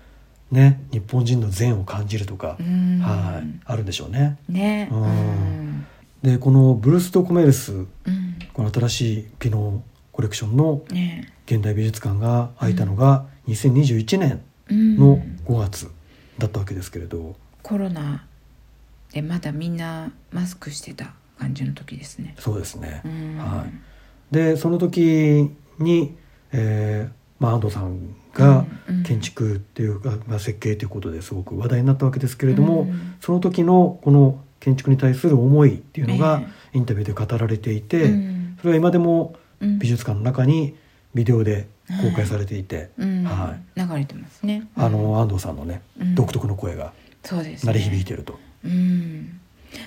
[0.51, 2.99] うね日本人の善を感じるとか、うん。
[2.99, 4.37] はいあるんでしょうね。
[4.47, 4.89] ね。
[4.91, 5.03] うん。
[5.03, 5.87] うん。
[6.23, 7.77] でこのブルース・ド・コメルスう
[8.11, 8.28] ん
[8.59, 11.31] この新しいピノコレクションのね。
[11.45, 14.97] 現代美術館が開いたのが2021年うん。
[14.97, 15.89] の5月
[16.37, 18.25] だったわけですけれど、コロナ
[19.13, 22.35] でまだみんなマスクしてた感じの時ですね。
[22.37, 23.01] そうですね。
[23.05, 23.37] うん。
[23.37, 24.35] はい。
[24.35, 26.17] でその時に、
[26.51, 29.03] えーまあ、安藤さんがうんうん。
[29.03, 33.15] 建築っていうか、まあ、設計ということですごく話題になったわけですけれども、うん。
[33.21, 36.41] その時のこの建築に対する思いっていうのが
[36.73, 39.79] えインタビューで語られていて、うんそれは今でもうん。
[39.79, 40.75] 美術館の中に
[41.13, 41.67] ビデオで
[42.01, 43.23] 公開されていて、うん。
[43.23, 44.67] は流れてますね。
[44.75, 46.15] あの安藤さんのね、うん。
[46.15, 46.93] 独特の声が。
[47.29, 48.39] 鳴り響いていると。
[48.63, 49.39] うん。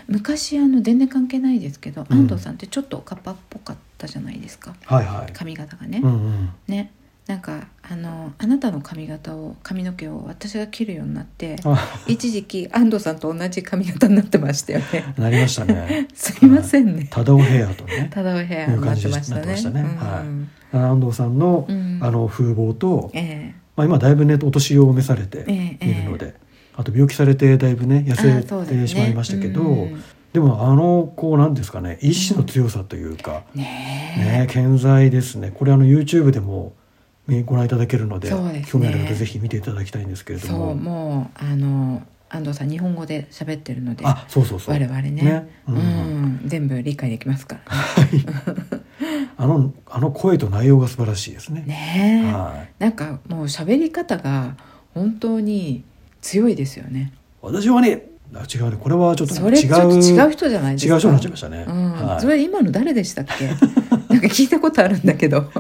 [0.06, 2.18] 昔あの全然関係ないですけど、うん。
[2.18, 4.74] 安藤さんってちょっとおかっぱっぽかったじゃないですか。
[4.84, 5.32] はいはい。
[5.32, 6.48] 髪型がね、うんうん。
[6.68, 6.92] ね
[7.26, 11.78] なんかあのあなたの髪型を髪の毛を私が切るようになってあ。
[12.08, 16.08] 一時期安藤さんと同じ髪型になってましたよねなりましたね。
[16.14, 17.06] すいませんね。
[17.10, 18.08] タダオヘアとね。
[18.12, 19.40] ただお部屋いうになって感じにましたね。
[19.40, 19.80] なってましたね。
[20.72, 20.80] うん。
[20.82, 21.98] 安藤さんのうん。
[22.02, 25.38] あの風貌と、えまあ、今だいぶねお年を召されて
[25.80, 26.34] いるので、
[26.74, 30.04] あと病気されてだいぶね痩せてしまいましたけど、うん。
[30.32, 33.64] でもあのこうなんですかね意志の強さというか、ね
[34.16, 35.52] ね健在ですね。
[35.54, 36.72] これあの YouTube でも
[37.36, 38.64] ねご覧いただけるのでね。
[38.66, 40.74] 興味ある方ぜひ見ていただきたいんですけれども。
[40.74, 42.02] もうあの
[42.34, 44.74] 安藤さん日本語で喋ってるのであそうそうそう。
[44.74, 45.10] 我々ね。
[45.10, 45.48] ね。
[45.68, 45.78] ううん。
[45.78, 47.62] ん全部理解できますから。
[49.36, 51.62] あのあの声と内容が素晴らしいですね。
[51.66, 52.22] ね。
[52.28, 52.82] えはい。
[52.82, 54.56] なんかもう喋り方が
[54.94, 55.84] 本当に
[56.20, 57.12] 強いですよね。
[57.42, 58.76] 私はねあ違うね。
[58.80, 60.94] これはちょっと違ちょっと違うう人じゃないですか。
[60.94, 61.64] 違う人になっちゃいましたね。
[61.68, 61.92] うん。
[61.92, 62.20] はい。
[62.20, 63.48] それ今の誰でしたっけ？
[64.08, 65.50] なんか聞いたことあるんだけど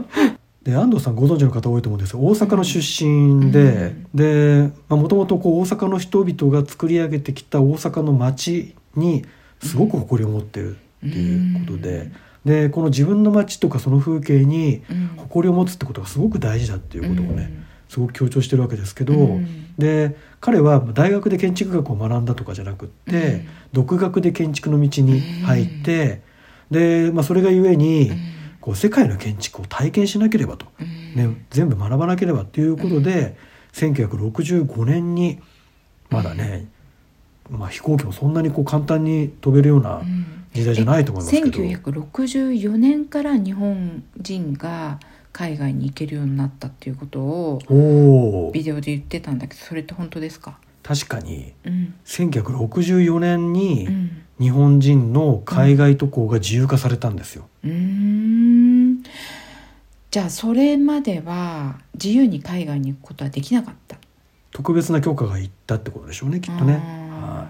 [0.64, 2.14] で安藤さんご存知の方多いと思うんです。
[2.14, 9.24] が大阪の出身で、でもともと大阪の人々が作り上げてきた大阪の街に
[9.60, 12.12] すごく誇りを持ってるっていうことで、
[12.44, 15.08] でこの自分の街とかその風景にうん。
[15.16, 17.50] 誇りを持つってことがすごく大事だっていうことをね、
[17.88, 19.74] すごく強調してるわけですけど、うん。
[19.78, 23.48] で彼は大学で建築学を学んだとかじゃなくって、うん。
[23.72, 26.22] 独学で建築の道に入って、
[26.70, 30.86] で、まあ、それがゆえに、うんこう世界の建築を体験しなければと、うん。
[31.14, 33.36] ね、全部学ばなければっていうことで、
[33.74, 35.38] 1965年に
[36.08, 36.68] まだね、
[37.50, 40.26] まあ、飛行機もそんなにこう簡単に飛べるようなうん。
[40.54, 45.00] 時代じゃないと思いますけど、1964年から日本人が
[45.32, 50.58] 海外に行けるようになったっていうことをビデオで言ってたんだけどそれって本当ですか？
[50.82, 51.94] 確かにうん。
[52.04, 57.48] 1964年にうん日本人の海外渡航が自由化されたんですよ。
[57.64, 59.02] うーん。
[60.10, 63.96] じゃあそれまでは自由に海外に行くことはできなかった。
[64.50, 66.82] 特別な許可がいったってことでしょうねきっとね。
[66.82, 67.48] あは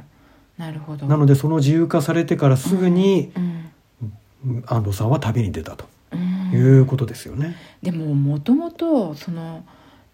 [0.59, 1.07] ーなるほど。
[1.07, 4.65] い、なのでその自由化されてからすぐにうん。
[4.67, 5.87] 安藤さんは旅に出たと。
[6.13, 6.51] うん。
[6.53, 7.57] いうことですよね。
[7.83, 9.65] でももともとその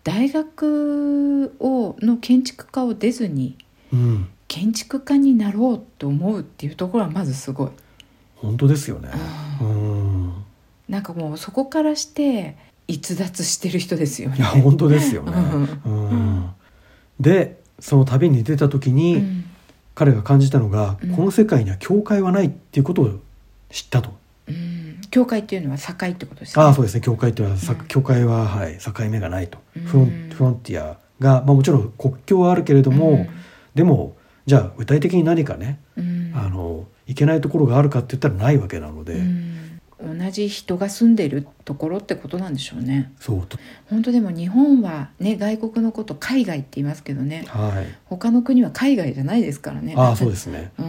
[0.05, 3.57] 大学をの建築家を出ずに
[3.93, 7.71] うん、建築家になろうと思うっていうところはまずすごい。
[8.37, 9.11] 本当ですよね。
[9.61, 10.33] ううん、
[10.89, 12.57] なんかもうそこからして
[12.87, 14.37] 逸脱してる人ですよね。
[14.39, 15.33] いや本当ですよね。
[15.85, 16.51] ううん、
[17.21, 19.45] でその旅に出た時に、うん。
[19.95, 21.17] 彼が感じたのが、うん。
[21.17, 23.11] この世界には教会はないっていうことを
[23.71, 24.17] 知ったと。
[24.49, 25.01] うん。
[25.11, 26.63] 教会っていうのは境ってことですね。
[26.63, 27.01] ああそうですね。
[27.01, 27.87] 教会っていうのは、さうん。
[27.87, 29.83] 教会は、はい、境目がないと、うん。
[29.83, 33.27] フロンフロンティアが、まあ、もちろん国境はあるけれども、
[33.75, 34.17] でも
[34.49, 36.33] じゃあ具体的に何かね、うん。
[36.35, 39.79] あのいけないところがあるかって言ったらないわけなので、うん。
[40.19, 43.13] 同じ人が住んでるところってことなんでしょうね。
[43.21, 43.59] そうと。
[43.91, 47.45] 本当でも日本はね外国のこと海外って言いますけどね。
[47.47, 47.95] はい。
[48.07, 49.93] 他の国は海外じゃないですからね。
[49.99, 50.73] ああそうですね。
[50.79, 50.87] うん。
[50.87, 50.89] う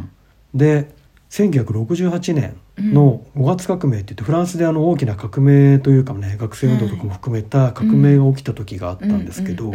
[0.00, 0.10] ん。
[0.52, 0.90] で
[1.30, 9.72] 1968年の5月革命って言ってフランスであの大きな革命というかね学生運動とかも含めた革命が起きた時があったんですけど、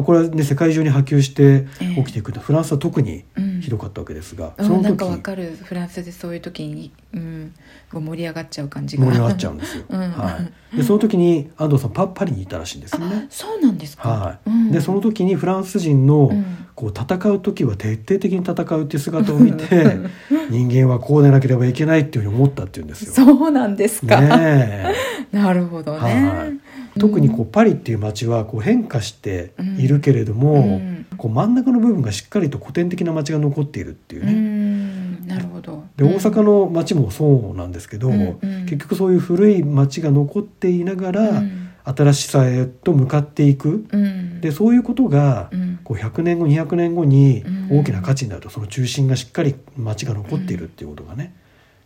[0.00, 1.94] まあ、これはね世界中に波及してええ。
[1.96, 2.40] 起きていくと。
[2.40, 3.60] フランスは特にうん。
[3.60, 5.56] ひどかったわけですが、うんその時なんかわかる。
[5.62, 7.54] フランスでそういう時に、うん、
[7.92, 9.04] 盛り上がっちゃう感じが。
[9.04, 9.84] 盛り上がっちゃうんですよ。
[9.88, 10.00] うん。
[10.00, 10.38] は
[10.72, 13.26] い、 でその時に安藤さんパパリにいたらしいんですよあね。
[13.28, 14.50] そうなんですか、はい。
[14.50, 14.72] うん。
[14.72, 16.44] でその時にフランス人のうん。
[16.80, 19.98] こう戦う時は徹底的に戦うっていう姿を見て
[20.48, 23.26] 人間はこうでなければいけないっていうふうに思ったっていうんですよ。
[23.26, 24.94] そうなんですか、ねえ。
[25.36, 26.58] なるほどね、はい、
[26.98, 31.06] 特にこうパリっていう街はこう変化しているけれども、うん。
[31.16, 34.32] こう真ん中の部分がしっかりと古典的な街が残っているっていううね。
[34.32, 35.26] ん。
[35.26, 35.84] なるほど。
[35.96, 38.66] で大阪の街もそうなんですけど、うんうん。
[38.66, 41.66] 結局そういう古い街が残っていながら、うん。
[41.82, 43.86] 新しさへと向かっていく。
[43.90, 44.40] うん。
[44.40, 45.80] でそういうことが、うん。
[45.84, 47.78] こう100年後200年後にうん。
[47.80, 51.34] 大きな価値になるとその中心がしっかり街が残っているっていうことがね、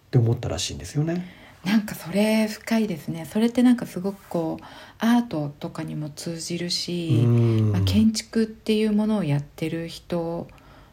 [0.07, 1.44] って思ったらしいんですよね。
[1.65, 4.65] なんかそれ深いですねそれってなんかすごくこう
[4.99, 10.47] アートとかにも通じるし、うんまあ、建築っていうものをやってる人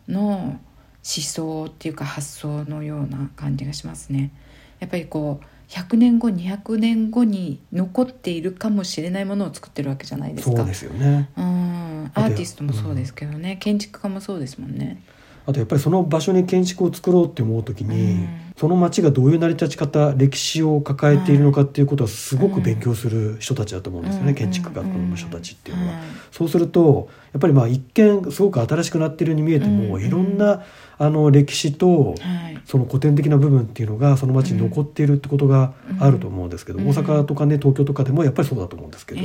[0.08, 0.60] の思
[1.04, 4.32] 想っていうか発想のような感じがしますね。
[4.80, 10.58] やっぱりこう100年後200年後に残っているかもしれないものを作ってるわけじゃないですか。
[10.58, 11.30] そうですよね。
[11.38, 15.02] うんアーティストもそうですけどね、建築家もそうですもんね。
[15.46, 25.94] あとやっぱりその場所に建築を作ろうって思う時に、うんその町がどういう成り立ち方歴史を抱えているのかっていうことはすごく勉強する人たちだと思うんですよね、うん建築学の人たちっていうのは。
[25.94, 30.62] はいそうするとやっぱりまあ一見すごく新しくなってるように見えても、うんいろんな
[31.00, 39.22] あの歴史とはいその古典的な部分っていうのがその町に残っているってことがあると思うんですけど、うん大阪とかね東京とかでもやっぱりそうだと思うんですけど、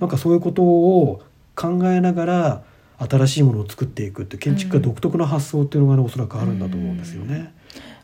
[0.00, 1.22] なんかそういうことを
[1.54, 2.62] 考えながら
[2.98, 7.54] 新しいものを作っていくって建築家独特な発想っていうのがねおそらくあるんだと思うんですよね。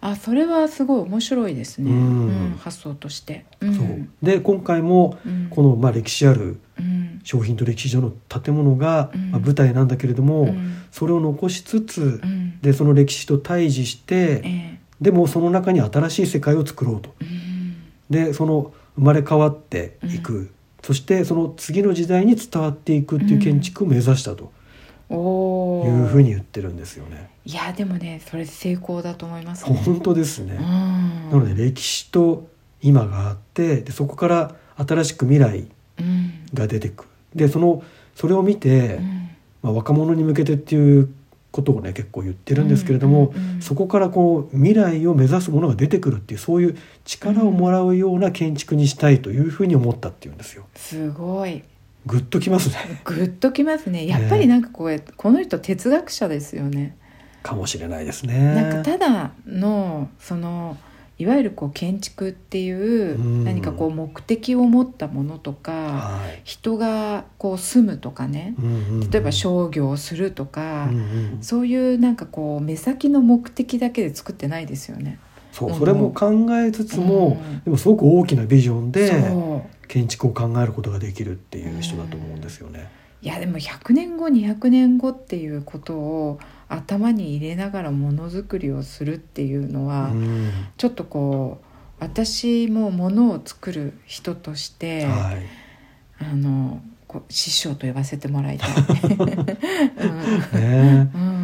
[0.04, 1.96] あそれはすごい面白いですね、うん。
[1.96, 3.74] うん発想として、うん。
[3.74, 3.86] そう。
[4.22, 5.46] で今回もうん。
[5.48, 7.20] このまあ歴史あるうん。
[7.22, 9.30] 商品と歴史上の建物がうん。
[9.30, 10.74] まあ舞台なんだけれども、うん。
[10.90, 12.60] それを残しつつうん。
[12.60, 14.78] でその歴史と対峙してええ。
[15.00, 17.14] でもその中に新しい世界を作ろうと。
[17.20, 17.76] うん。
[18.10, 20.50] でその生まれ変わっていく、
[20.82, 24.52] そしてその次の時代に伝わっていくっていう建築を目指したと
[25.12, 27.30] いうふうに言ってるんですよね。
[27.44, 30.62] いやでもねそれ成功だと思います、本当ですね、うん。
[30.62, 32.48] なので歴史と
[32.80, 35.66] 今があってでそこから新しく未来
[35.98, 36.32] うん。
[36.54, 37.04] が出てく。
[37.04, 37.82] るでその
[38.14, 39.30] それを見て、うん。
[39.62, 41.08] まあ、若者に向けてっていう
[41.50, 43.62] ことをね結構言ってるんですけれども、うんうんうん。
[43.62, 50.66] そこからこう未来を目指すものが出てくるっていうそういう力をもらうような建築にしたいというふうに思ったっていうんですよ。
[50.74, 51.62] すごい
[52.06, 53.00] グッときますね。
[53.04, 54.06] グッときますね。
[54.06, 56.96] やっぱりなんかこうこの人哲学者ですよね。
[57.42, 58.54] かもしれないですね。
[58.54, 60.76] なんかただのその
[61.18, 63.44] いわゆるこう建築っていううん。
[63.44, 66.40] 何かこう目的を持ったものとかはい。
[66.44, 68.54] 人がこう住むとかね。
[68.58, 69.10] うんうんうん。
[69.10, 71.00] 例えば商業をするとかうんう
[71.38, 71.42] ん。
[71.42, 75.20] そういうなんかこう目先の目的だけで作ってないですよね。
[75.52, 79.12] そうそれも考えつつも、うんでもすごく大きなビジョンで
[79.86, 82.90] 建築を考えることができるっていう人だと思うんですよね。
[83.20, 90.50] いやでも100年後200年後っていうことを頭に入れながらものづくりをするっていうのは、うん。
[90.76, 91.66] ちょっとこう
[92.00, 95.42] 私もものを作る人として、はい。
[96.18, 98.70] あのこう師匠と呼ばせてもらいたい。
[100.58, 101.10] ね。
[101.14, 101.41] うんうん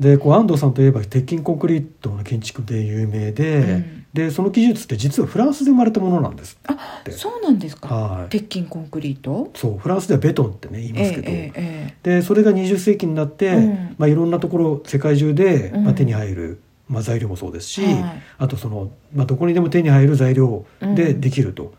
[0.00, 4.06] でこう安藤さんといえば鉄筋コンクリートの建築で有名で、うん。
[4.12, 7.12] でその技術って実はフランスで生まれたものなんですあって。
[7.12, 8.28] そうなんですか、はい。
[8.30, 9.50] 鉄筋コンクリート？
[9.54, 13.94] そうフランスではベトンってね言いますけど、えええでそれが20世紀になって、うん。
[13.98, 15.84] まあ、いろんなところ世界中で、うん。
[15.84, 18.22] まあ、手に入る、まあ、材料もそうですし、はい。
[18.38, 21.20] あとその、まあ、どこにでも手に入る材料でうん。
[21.20, 21.74] できると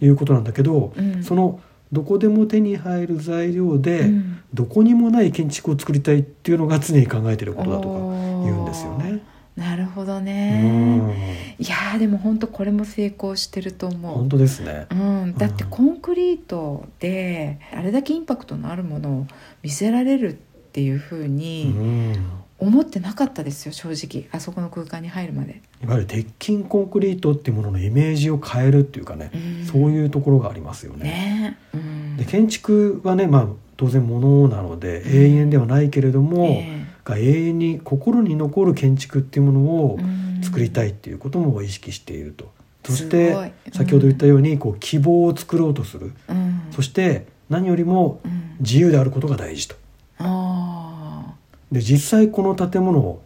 [0.00, 1.22] いうことなんだけど、うん。
[1.22, 1.60] その
[1.92, 4.38] どこでも手に入る材料で、うん。
[4.54, 7.88] どこにもない建築を作りたいっていうのが常に考えていることだとか
[8.44, 9.22] 言うんですよね。
[9.56, 11.10] なるほどうねん。
[11.58, 14.14] いやーでも本当これも成功してると思う。
[14.14, 14.86] 本当ですね。
[14.90, 19.26] うん、だってうんコンクリートであれだけインパクトのあるものを
[19.62, 20.34] 見せられるっ
[20.72, 22.16] ていうふううにん。
[22.58, 24.28] 思ってなかったですよ正直。
[24.32, 29.66] あそこの空間に入るまで、いわゆる鉄筋コンクリートっていうもののイメージを変えるっていうかね、うん。
[29.66, 31.04] そういうところがありますよね。
[31.04, 31.58] ね。
[31.74, 32.16] うん。
[32.16, 39.98] で建築はね、まあ、当然ものなので永遠ではないけれども、えが永遠に心に残る建築っていうものを
[40.42, 42.50] 作りたいっていうことも意識していると。
[42.84, 46.62] そしすて先ほど言ったようにこう希望を作ろうとする、うん。
[46.70, 48.42] そして何よりもうん。
[48.60, 49.74] 自由であることが大事と。
[50.18, 51.34] あ
[51.72, 53.22] で実際この建物こ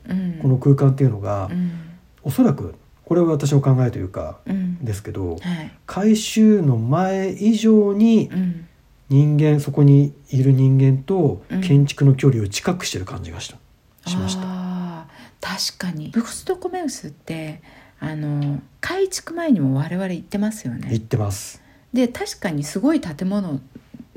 [0.49, 1.86] の空間っていうのが、うん
[2.27, 4.85] おそらくこれは私の考えというかうん。
[4.85, 5.71] ですけどはい。
[5.87, 8.67] 改修の前以上にうん。
[9.09, 11.61] 人間そこにいる人間とうん。
[11.61, 15.07] 建築の距離を近くしてる感じがした、しました。
[15.41, 16.09] 確かに。
[16.09, 17.63] ブクストコメウスって
[18.01, 20.89] あの改築前にも我々行ってますよね。
[20.91, 21.63] 言ってます。
[21.93, 23.61] で確かにすごい建物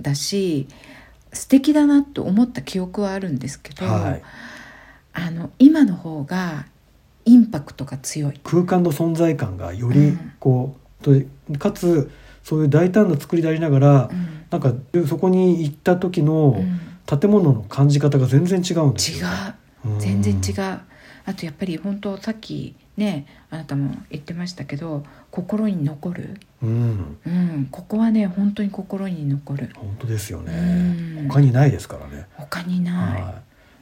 [0.01, 0.67] だし
[1.31, 4.21] 素敵だなと思った記憶はあるんですけど、はい、
[5.13, 6.65] あの今の方が
[7.29, 8.39] インパクトが強い。
[8.43, 10.31] 空間の存在感がよりうん。
[10.39, 12.09] こう、とかつ
[12.43, 14.45] そういう大胆な作りでありながら、うん。
[14.49, 14.73] なんか
[15.07, 16.79] そこに行った時のうん。
[17.05, 19.27] 建物の感じ方が全然違うんです違よ、
[19.83, 19.95] うう。
[19.95, 20.79] ん全然違う。
[21.25, 27.17] あとやっぱり本当さっきねあなたも言ってましたけど心に残る、うん。
[27.25, 29.71] うん、ここはね本当に心に残る。
[29.75, 30.53] 本当ですよね、
[31.17, 31.27] うん。
[31.29, 33.35] 他にないですからね、他にない、はい、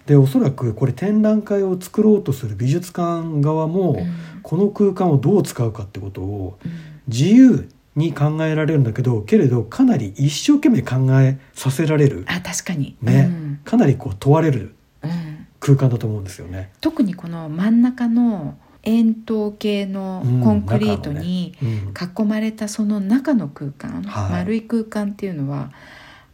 [0.07, 4.13] でおそらくこれ展覧会を作ろうとする美術館側も、うん。
[4.41, 6.71] この空間をどう使うかってことをうん。
[7.07, 12.23] 自由に考えられるんだけどけれどかなり一生懸命考えさせられる。
[12.27, 13.29] あ確かに、ね。
[13.29, 13.59] うん。
[13.65, 15.47] かなりこう問われるうん。
[15.59, 16.71] 空間だと思うんですよね。
[16.79, 21.93] 特にこの真ん中の円筒形のコンクリートにうん。
[22.23, 24.31] 囲まれたその中の空間、はい。
[24.31, 25.71] 丸い空間っていうのは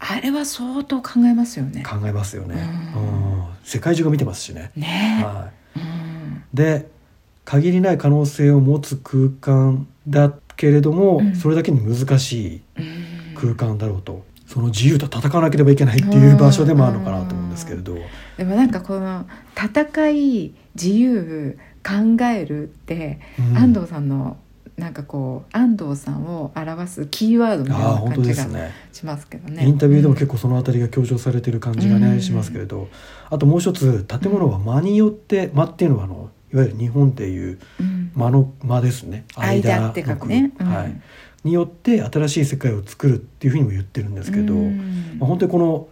[0.05, 1.83] あれは相当考えますよね。
[1.83, 2.55] 考えますよね、
[2.95, 3.03] うん。
[3.03, 3.05] う
[3.41, 3.43] ん。
[3.63, 4.71] 世界中が見てますしね。
[4.75, 5.21] ね。
[5.23, 5.81] はうん。
[5.81, 5.85] い、
[6.53, 6.89] で
[7.45, 11.35] 限りない可能性を持つ空間だけれども、うん。
[11.35, 13.35] それだけに難しいうん。
[13.35, 17.97] 空間だろうと、その自由と戦わなければいけないっていう場所でもあるのかなと思うんですけれど、
[18.37, 19.25] でもなんかこの
[19.55, 23.57] 戦い自由考えるって、うん。
[23.57, 24.37] 安藤さんの
[24.77, 29.65] なんかこう安藤さんを表すキーワードのようああ本当な感じがしますけどね。
[29.65, 32.21] インタビューでも結構、構その辺りが強調されてる感じがね、うん。
[32.21, 32.89] しますけれど。
[33.29, 38.11] あともう一つ建物は間によって間っていうのはあのいわゆる日本でいううん。
[38.15, 39.25] 間の間ですね。
[39.35, 40.51] 間って書くね。
[40.59, 45.17] はい、によって新しい世界を作るっていうふうにも言ってるんですけど、うん。
[45.19, 45.87] まあ、本当にこの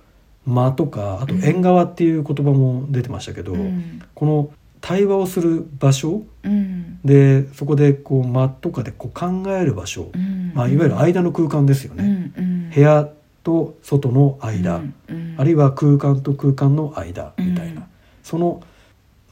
[0.46, 4.02] 間とかあと縁側っていう言葉も出てましたけど、うん。
[4.14, 4.52] この
[4.82, 6.24] 対話をする場所？
[6.44, 7.00] うん。
[7.06, 10.52] でそこでこう間とかでこう考える場所、うん。
[10.54, 12.70] まあ、いわゆる間の空間ですよね、うんうん。
[12.72, 13.08] 部屋
[13.44, 14.82] と外の間、
[15.38, 17.88] あるいは空間と空間の間みたいな、うん。
[18.24, 18.62] その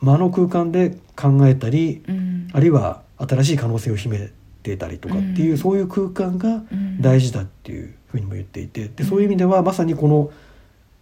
[0.01, 2.47] 間の空間で考えたりうん。
[2.53, 4.29] あるいは新しい可能性を秘め
[4.63, 5.57] てたりとかっていう、うん。
[5.57, 7.01] そういう空間がうん。
[7.01, 8.87] 大事だっていうふうにも言っていて。
[8.87, 10.31] でそういう意味ではまさにこの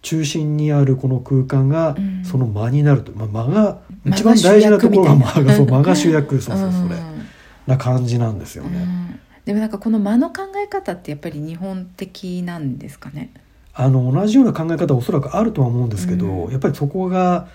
[0.02, 2.26] 中心にあるこの空間がうん。
[2.26, 7.28] その間になると、まあ、間が一番大事なところが間がそう間が主役そうそうそれうん
[7.68, 8.80] な感じなんですよね。
[8.80, 13.32] うんでもなんかこの間の考え方ってやっぱり日本的なんですかね。
[13.74, 17.48] あの同じような考え方はおそらくあるとは思うんですけど、うんやっぱりそこが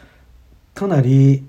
[0.74, 1.44] かなり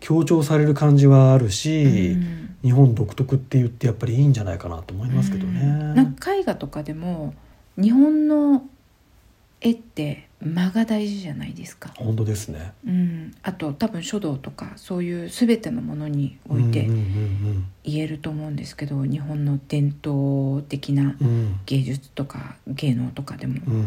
[0.00, 5.60] 強調される感じはあるし、うん日本独特って言ってやっぱりいいんじゃないかなと思いますけどね。
[5.62, 7.32] うんなんか絵画とかでも
[7.78, 8.64] 日本の
[9.62, 11.92] 絵って間が大事じゃないですか。
[11.96, 12.72] 本当ですね。
[12.86, 16.88] うん、あと多分書道とかそういう全てのものにおいて
[17.84, 21.16] 言えると思うんですけど、日本の伝統的な
[21.66, 23.86] 芸術とか芸能とかでも、うんうん。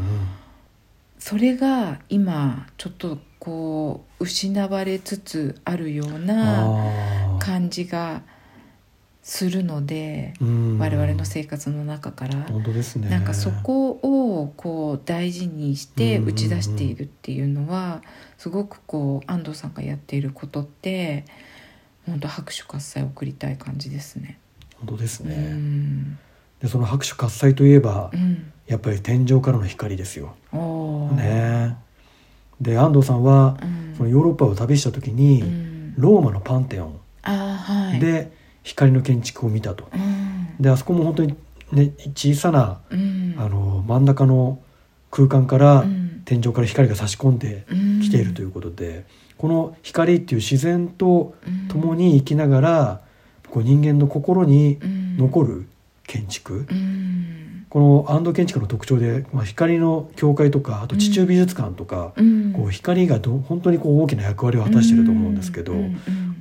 [1.18, 8.22] それが今ちょっとこう失われつつあるような感じが
[9.24, 13.10] するので、うん我々の生活の中から、本当ですね。
[13.10, 18.02] なんかそこをこう大事にしてうんうんうん打ち出しているっていうのは
[18.38, 21.26] すごくこう安藤さんがやっていることって
[22.06, 24.40] 本当拍手喝采を送りたい感じですね。
[24.80, 25.36] 本当ですうね。
[25.36, 26.20] ん、
[26.62, 30.36] でその拍手喝采といえばうん、やっぱり天井からの光ですよ。
[31.16, 31.78] ね。
[32.60, 39.88] で安藤さんはうんそのヨーロッパを旅した時に、うん、ローマのパンテオンで光の建築を見たと。
[39.94, 40.56] うん。
[40.60, 41.36] であそこも本当に
[41.72, 44.60] ね小さなうん、あの真ん中の
[45.12, 46.04] 空間からうん。
[46.26, 47.66] 天井から光が差し込んで
[48.02, 49.06] きているということで、
[49.38, 51.36] この光っていう自然と
[51.68, 53.02] 共に生きながら、
[53.50, 54.80] こう人間の心に
[55.18, 55.68] 残る
[56.08, 57.66] 建築、うん。
[57.70, 62.54] この安藤建築の特徴で、まあ、光の教会とかあと地中美術館とか、うん。
[62.54, 65.74] こう光がど本当にこう大きな役割を果たしていると思うんですけど、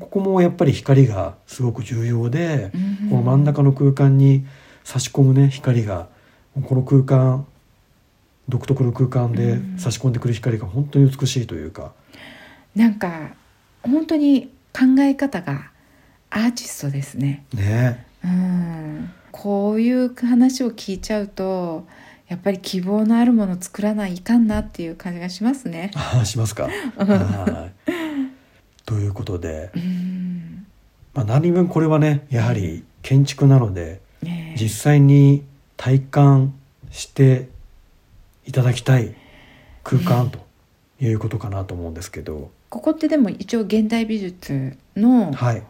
[0.03, 3.11] ここもやっぱり光がすごく重要で、うん。
[3.11, 4.45] この真ん中の空間に
[4.85, 6.09] 差し込むね光が。
[6.65, 7.47] この空間
[8.49, 9.79] 独特の空間でうん。
[9.79, 11.93] 差し込んでくる光が本当に美しいというか、
[12.75, 13.35] なんか
[13.83, 15.71] 本当に考え方が
[16.31, 17.45] アーティストですね。
[17.55, 18.05] ね。
[18.25, 21.87] うん、こういう話を聞いちゃうと
[22.29, 25.91] やっぱり希望のあるものを作らないかんなっていう感じがしますね。
[25.95, 26.69] ああしますか。
[26.97, 28.12] はい
[28.93, 30.67] ということで、うん。
[31.15, 34.61] まあ、何分これはねやはり建築なのでねえ。
[34.63, 35.45] 実際に
[35.79, 36.55] 体感
[36.91, 37.49] して
[38.45, 39.15] いただきたい
[39.83, 40.41] 空間と
[41.01, 45.63] いうことかなと思うんですけど、ここってでも一応現代美術のはい。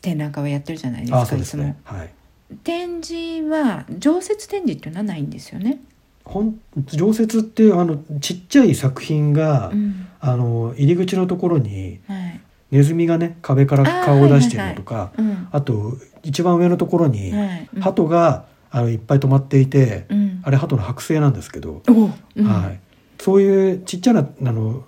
[0.00, 1.76] 展覧会はやってるじゃないですあかそうですね。
[1.82, 2.06] はい。
[2.06, 5.80] も展示は常設展示っていうのはないんですよね？
[6.24, 10.04] ほん常設っていうあのちっちゃい作品が、うん。
[10.20, 12.27] あの入り口のところにはい
[12.70, 15.12] ネズミがね壁から顔を出してるのとか
[15.50, 15.64] あ,、うん。
[15.64, 17.68] と一番上のところに、はい。
[17.74, 17.80] うん。
[17.82, 20.42] 鳩があのいっぱい止まっていて、うん。
[20.44, 21.82] あれ鳩の剥製なんですけど、
[22.36, 22.80] はい、
[23.18, 24.84] そういうちっちゃなあの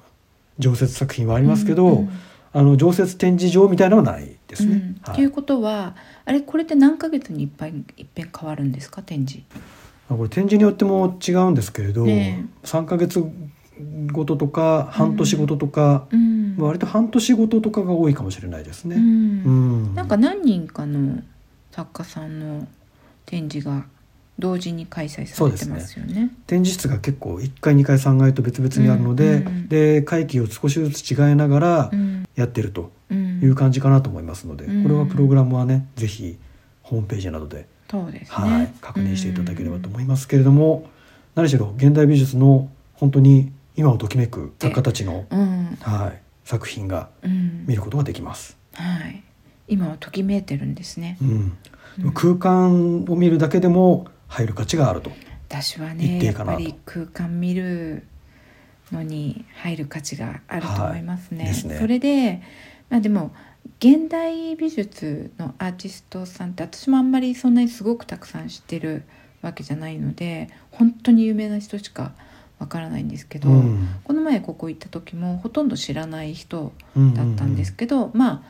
[0.58, 2.10] 常設作品はありますけど、うんうん。
[2.52, 4.74] あの常設展示場みたいなのはないですね。
[4.74, 5.00] うん。
[5.02, 5.16] はい。
[5.16, 9.02] ということはあれこれって何ヶ月にいっぱいいっぺん変わるんですか？
[9.02, 9.44] 展示。
[10.08, 13.24] これ展示によっても違うんですけれど、ね3ヶ月
[14.12, 16.39] ごととか半年ごととか、うん。
[16.39, 18.96] まあ割と半年ごととかが多いかもしれないですね。
[18.96, 19.02] うん。
[19.02, 19.06] う
[19.90, 19.94] ん。
[19.94, 21.22] なんか何人かの
[21.72, 22.66] 作家さんの
[23.26, 23.84] 展示が
[24.38, 26.30] 同時に開催されてますよね。
[26.46, 29.46] 展示室が結構1階2階3階と別々にあるので、うん。
[29.46, 32.24] うんで会期を少しずつ違いながらうん。
[32.34, 33.40] やってるとうん。
[33.40, 34.82] いう感じかなと思いますので、うん。
[34.82, 36.38] これはプログラムはねぜひ
[36.82, 38.50] ホームページなどで、そうですね。
[38.50, 40.88] はい、確認していただければと思いますけれども、
[41.34, 45.78] 何しろ現代美術の本当に今をときめく作家たちの、うん。
[45.80, 47.64] はい、作品がうん。
[47.66, 48.58] 見ることができます。
[48.74, 49.22] はい。
[49.68, 51.16] 今はときめいてるんですね。
[51.22, 51.56] うん、
[51.96, 55.12] でも空間を見るだけでも入る価値があると。
[55.48, 58.04] 私はねやっぱり空間見る
[58.90, 61.44] のに入る価値があると思いますね。
[61.44, 62.42] はいねそれで
[62.88, 63.32] まあでも
[63.78, 69.04] 現代美術のアーティストさんって私もあんまりそんなにすごくたくさん知ってる
[69.40, 72.12] わけじゃないので本当に有名な人しか
[72.60, 73.88] わからないんですけど、うん。
[74.04, 78.42] この前ここ行った時もほとんど知らない人うんだったんですけど、まあ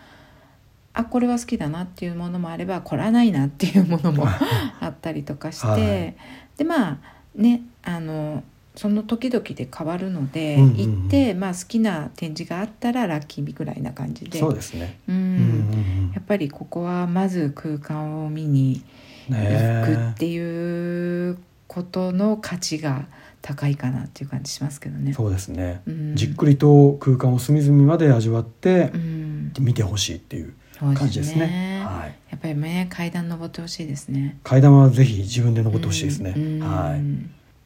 [0.92, 4.26] あこれは好きだなっていうものもあればこれはないなっていうものも
[4.80, 6.14] あったりとかして、はい。
[6.58, 6.98] でまあ
[7.36, 8.42] ねあの
[8.74, 10.76] その時々で変わるので、うんうんうん。
[10.76, 14.38] 行って、まあ、好きな展示があったらラッキーぐらいな感じで。
[14.38, 14.98] そうですね。
[15.08, 15.16] うん。
[15.16, 18.82] うんうんやっぱりここはまず空間を見に
[19.28, 21.38] うん、行ねくっていう
[21.68, 23.06] ことの価値が
[23.42, 25.12] 高いかなっていう感じしますけどね。
[25.12, 25.82] そうですね。
[25.86, 31.82] うんじっくりと空間を隅々まで味わってうん見てほしいっていう感じですね。
[31.84, 32.16] はい。
[32.30, 34.38] やっぱりね階段登ってほしいですね。
[34.44, 36.34] 階段はぜひ自分で登ってほしいですね。
[36.36, 37.02] うんはい。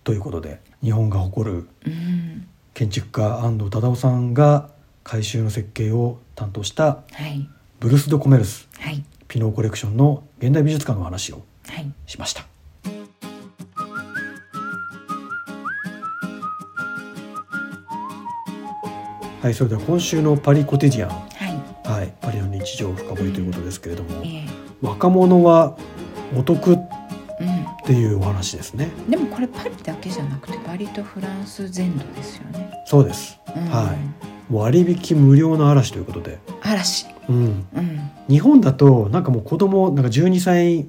[0.04, 4.68] ということで日本が誇るうん建築家安藤忠雄さんが
[5.04, 7.48] 改修の設計を担当したはい
[7.80, 12.40] ブルース・ド・コメルスはいピノーコレクションの現代美術館の話をはいしました。
[12.42, 12.50] はい、
[19.52, 21.16] それでは今週のパリコティディアン、
[21.84, 25.78] はいはい、パリの日常を深掘りということですけれども、ええ若者は
[26.36, 26.78] お得っ
[27.40, 28.90] うんていうお話ですね。
[29.08, 32.82] でもこれパリだけじゃなくて割とフランス全土ですよね。
[32.86, 33.38] そうです。
[33.54, 33.96] うんはい。
[34.50, 37.06] 割引無料の嵐ということで、嵐。
[37.28, 38.10] うん、うん。
[38.28, 40.86] 日本だとなんかもう子供なんか12歳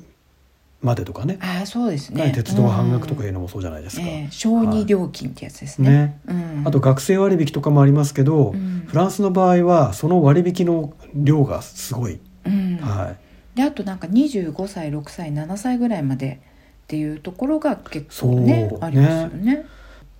[0.86, 2.32] までとかね、ああそうですね。
[2.34, 4.04] 鉄道半額とかいいううのもそうじゃないですか。
[4.04, 5.90] ええ小児料金ってやつですね。
[5.90, 6.20] ね。
[6.28, 6.64] うん。
[6.66, 12.78] あと学生割引とかもありますけど、うんフランスの場合はその割引の量がすごい、うん。
[12.78, 13.16] は
[13.56, 16.40] であとなんか25歳6歳7歳ぐらいまで
[16.84, 19.66] っていうところが結構ねそうありますよね。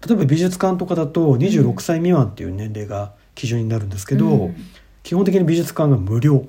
[0.04, 4.56] い、例えば美術館とかだと26歳未満っていう年齢が基準になるんですけど、うん
[5.06, 6.48] 基本的に美術館が無料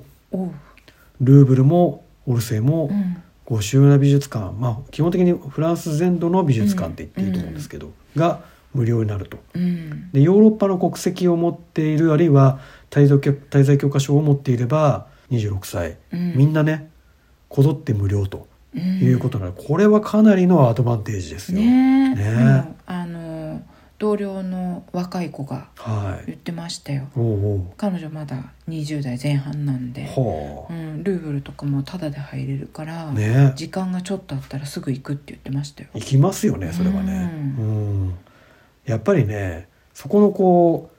[1.21, 8.41] ルーブルもオルセーも、うんこう主要な美術館、まあ、基本的にフランス全土の美術館って言っていいと思うんですけど、が
[8.73, 9.37] 無料になると。
[9.53, 10.11] うん。
[10.11, 16.33] でヨーロッパの国籍を持っているあるいは滞在許滞在許可証を持っていれば26歳、うん。
[16.35, 16.89] みんなね
[17.47, 18.81] こぞって無料とうん。
[18.99, 21.61] いうことなので、これはかなりのアドバンテージですよ。
[21.61, 23.61] ねあの
[23.99, 26.25] 同僚の若い子がはい。
[26.27, 27.07] 言ってましたよ。
[27.15, 27.61] おうおう。
[27.77, 33.53] 彼女まだ20代前半なんで、はうん、ルーブルとかもタダで入れるから、あね。
[33.55, 35.89] 時間がちょっとあったらすぐ行くって言ってましたよ。
[35.95, 37.55] 行きますよねそれはね。
[37.57, 37.63] うう
[38.05, 38.13] ん。
[38.85, 40.97] やっぱりねそこのこう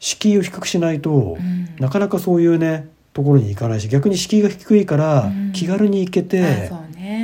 [0.00, 1.76] 敷居を低くしないと、うん。
[1.78, 5.52] なかなかそういうねところに行かないし逆に敷居が低いからうん。
[5.52, 6.78] 気軽に行けあて、そう。
[6.78, 6.81] ね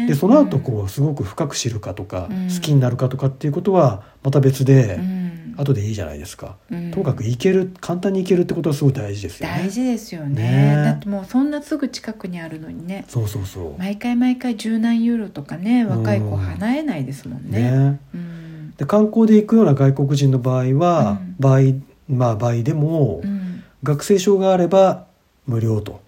[0.08, 2.48] でその後こうすごく深く知るかとか、うん。
[2.48, 5.28] 好きになるかとかっていうことはまた別で、うん。
[5.58, 6.90] 後でいいじゃないですか、うん。
[6.92, 9.54] ともかく行ける簡単に行けるってことはすごい大事ですよね。
[9.64, 10.42] 大事ですよね。
[10.42, 10.76] ね。
[10.80, 13.04] えだってもうそんなすぐ近くにあるのにね。
[13.08, 17.70] そうそうそう、毎回毎回十何ユーロとかね若い子払えないですもんね。
[17.70, 18.00] ね。
[18.14, 18.74] うん。
[18.76, 21.34] で観光で行くような外国人の場合は、うん。
[21.38, 21.60] 場合
[22.08, 23.62] まあ場合でも、うん。
[23.82, 25.06] 学生証があれば
[25.46, 26.00] 無料と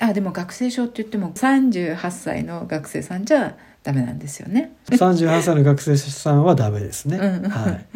[0.00, 4.72] あでも学生証って言っても38歳の学生さんじゃダメなんですよね。
[4.90, 7.50] 38歳の学生さんはダメですね、うん。
[7.50, 7.86] はい。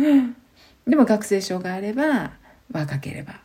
[0.91, 2.33] でも学生証があれば
[2.73, 3.41] 若ければ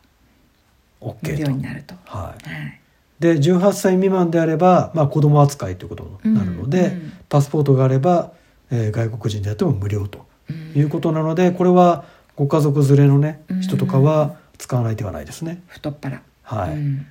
[1.02, 1.96] 無 OK になると。
[2.06, 2.50] はい。
[2.50, 2.82] はい。
[3.20, 8.34] で18歳未満であれば、まあ、子供扱いということになるので、うんパスポートがあれば、
[8.72, 10.74] えー外国人であっても無料とうん。
[10.80, 12.04] いうことなのでこれは
[12.36, 13.62] ご家族連れのねうん。
[13.62, 15.62] 人とかは使わない手はないですね。
[15.68, 16.22] 太っ腹。
[16.44, 16.72] はい。
[16.72, 17.06] うん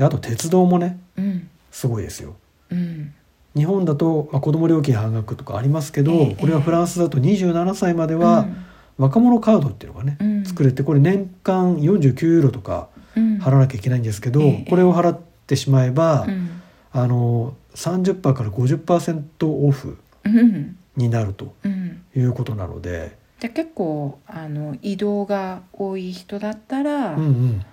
[0.00, 1.50] であと鉄道もねうん。
[1.70, 2.34] すごいですよ。
[2.70, 3.12] うん。
[3.54, 6.36] 日本だと、まあ、子供料金半額とかありますけど、ええ。
[6.40, 8.46] これはフランスだと27歳までは
[8.96, 10.44] 若者カードっていうのがね、うん。
[10.46, 13.36] 作れてこれ年間49ユーロとかうん。
[13.42, 14.70] 払わなきゃいけないんですけど、ええ。
[14.70, 16.48] これを払ってしまえば、うん。
[16.92, 20.78] あの30%から50%オフうん。
[20.96, 22.02] になるとうん。
[22.16, 27.64] いうことなので、で結構あの移動が多い人だったらうんうん、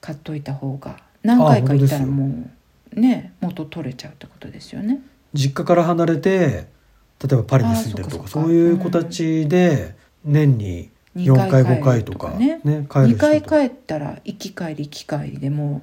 [0.00, 2.46] 買っといた方が何回か行ったらも
[2.94, 5.00] うね元取れちゃうってことですよね。
[5.32, 6.66] 実家から離れて
[7.22, 9.94] 例えばパリに住んでるとかあそういう子たちで
[10.24, 12.86] 年に4回5回とかねね。
[12.90, 15.82] 帰る2回帰ったら行き帰り行き帰りでも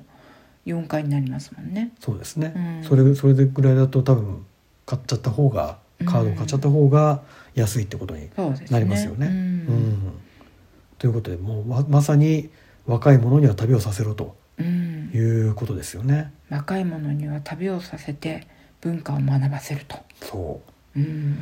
[0.66, 1.92] う4回になりますもんね。
[2.00, 2.84] そうですね、うん。
[2.84, 4.46] それそれぐらいだと多分
[4.86, 7.22] 買っちゃった方がカードを買っちゃった方が
[7.56, 8.30] 安いってことに。
[8.70, 9.28] なりますよね。
[9.28, 9.36] ううん。
[9.36, 10.20] ん
[10.98, 12.50] ということでもうままさに
[12.86, 14.24] 若い者には旅をさせろと。
[14.24, 14.32] うん
[14.64, 16.32] いうことですよね。
[16.49, 18.47] 若い者には旅をさせて
[18.82, 20.62] 文化を学ばせると、そ
[20.95, 20.99] う。
[20.99, 21.39] うん。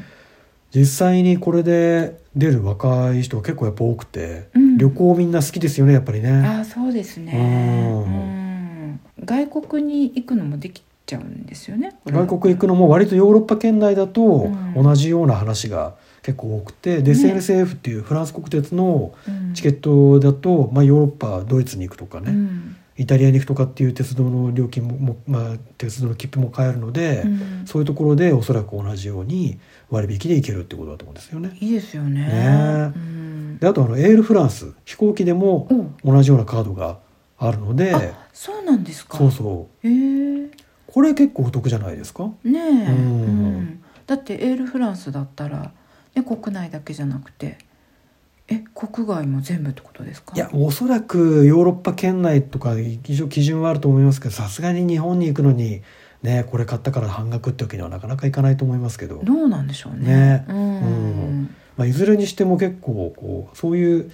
[0.73, 4.77] 実際にこれで出る若い人は結構やっぱ多くて、うん。
[4.77, 6.31] 旅行みんな好きですよねやっぱりね。
[6.31, 7.33] ああそうですね。
[7.33, 8.03] うん。
[8.03, 8.15] う
[8.93, 8.99] ん。
[9.23, 14.73] 外国に行くのもできちゃうんですよね外国行くのも割とヨーロッパ圏内だとうん。
[14.75, 17.33] 同じような話が結構多くて、でね。
[17.33, 19.53] SNCF っていうフランス国鉄のうん。
[19.53, 27.63] チケットだと、まあ、ヨーロッパドイツに行くとかね、うんイタリアに行くとかっていう鉄道の料金もも、まあ、鉄道の切符も買えるので、うん。
[27.65, 31.55] そういうところでおそらく同じように割引で行けるってことだと思うんですよね。
[31.59, 32.27] いいですよね。
[32.27, 32.91] ね。
[32.95, 33.57] うん。
[33.59, 35.67] であとあのエールフランス飛行機でも
[36.03, 36.11] お。
[36.11, 36.99] 同じようなカードが
[37.37, 39.17] あるのであそうなんですか。
[39.17, 39.87] そうそう。
[39.87, 40.49] へえ。
[40.87, 42.31] これ結構お得じゃないですか？
[42.43, 42.77] ねえ、うん。
[42.81, 43.27] う
[43.61, 43.83] ん。
[44.07, 45.71] だってエールフランスだったら、
[46.15, 47.57] ね、国内だけじゃなくて
[48.49, 50.33] え国外も全部ってことですか？
[50.35, 55.81] いやおそらくヨーロッパ圏内とか一応基準はあると思いますけどさすがに日本に行くのに
[56.23, 60.07] ねこれ買ったから半額ってわけにはなかなかいかないと思いますけど、どうなんでしょうね。
[60.07, 60.45] ね。
[60.47, 60.85] うん、う
[61.41, 61.55] ん。
[61.75, 64.11] まあ、いずれにしても結構こうそういう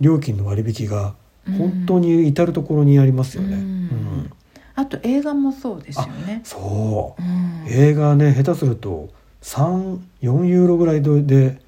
[0.00, 1.14] 料金の割引が
[1.46, 3.56] 本当に至る所にありますよね。
[3.56, 3.62] うん。
[3.62, 4.30] うん。
[4.74, 6.40] あと映画もそうですよね。
[6.42, 7.22] そう。
[7.22, 7.66] うん。
[7.68, 9.10] 映画ね下手すると
[9.42, 11.58] 34ユーロぐらいで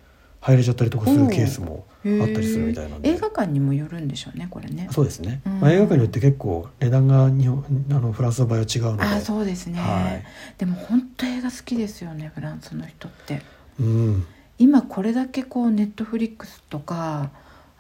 [0.41, 1.86] 入れちゃったりとかするケースも
[2.22, 3.09] あったりするみたいなんで。
[3.11, 5.61] 映画館にもよるんでしょうねこれねそうですね、うん。
[5.61, 9.02] まあ、映画館によって結構値段が日本あのフランスの場合は違うので。
[9.02, 10.24] あそうですね、はい。
[10.59, 13.42] でも本当映画好きですよねフランスの人って。
[13.78, 14.26] うん、
[14.59, 17.30] 今これだけこうネットフリックスとか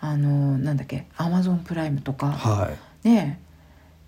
[0.00, 2.32] あのなんだっけアマゾンプライムとか。
[2.32, 2.70] は
[3.04, 3.08] い。
[3.08, 3.40] ね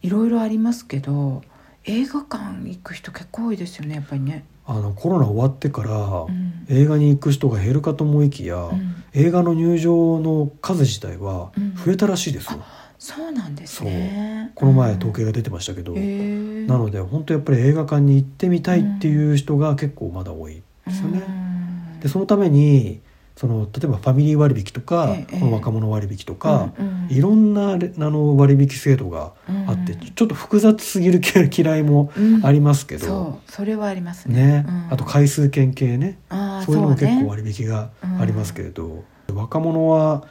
[0.03, 1.43] いろいろありますけど
[1.85, 6.67] 映画館行く人結構多いですよねやっぱりね、あのコロナ終わってから、うん。
[6.69, 9.03] 映画に行く人が減るかと思いきや、うん。
[9.15, 11.75] 映画の入場の数自体はうん。
[11.75, 12.63] 増えたらしいですよ、
[12.99, 14.53] そうなんですね。
[14.55, 21.23] この前統計が出てましたけど、うんなので本当やっぱり映画館に行ってみたいっていう人が結構まだ多いですよね。
[21.27, 22.01] うん。
[22.01, 23.01] でそのために
[23.39, 29.33] その例えばファミリー割引とか、ええこの若者割引とか、うんうんいろんなれあの割引制度が
[29.67, 31.21] あって、うんちょっと複雑すぎる
[31.57, 32.45] 嫌いもうん。
[32.45, 34.35] ありますけど、そうそれはありますね。
[34.35, 34.93] ね、うん。
[34.93, 36.19] あと回数券系ね。
[36.67, 37.23] そういうのも結ね。
[37.23, 40.25] 構割引がありますけれど、若者は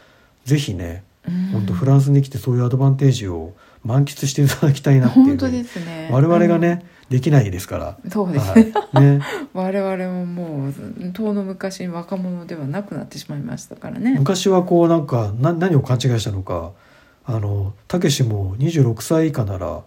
[0.45, 1.33] ぜひねうん。
[1.53, 3.53] 本当フランスに来てそういうアドバンテージを
[3.83, 5.25] 満喫していただきたいなっていう。
[5.25, 6.09] 本当ですね。
[6.11, 7.97] 我々がね、できないですから。
[8.03, 9.21] うんそうですね、はい、ね。
[9.53, 10.73] 我々ももう
[11.13, 14.15] 遠の昔に若者ではなくなってしまいましたからね。
[14.17, 16.71] 昔はこうなんかな何を勘違いしたのか。
[17.29, 19.81] あのたけしも26歳以下なら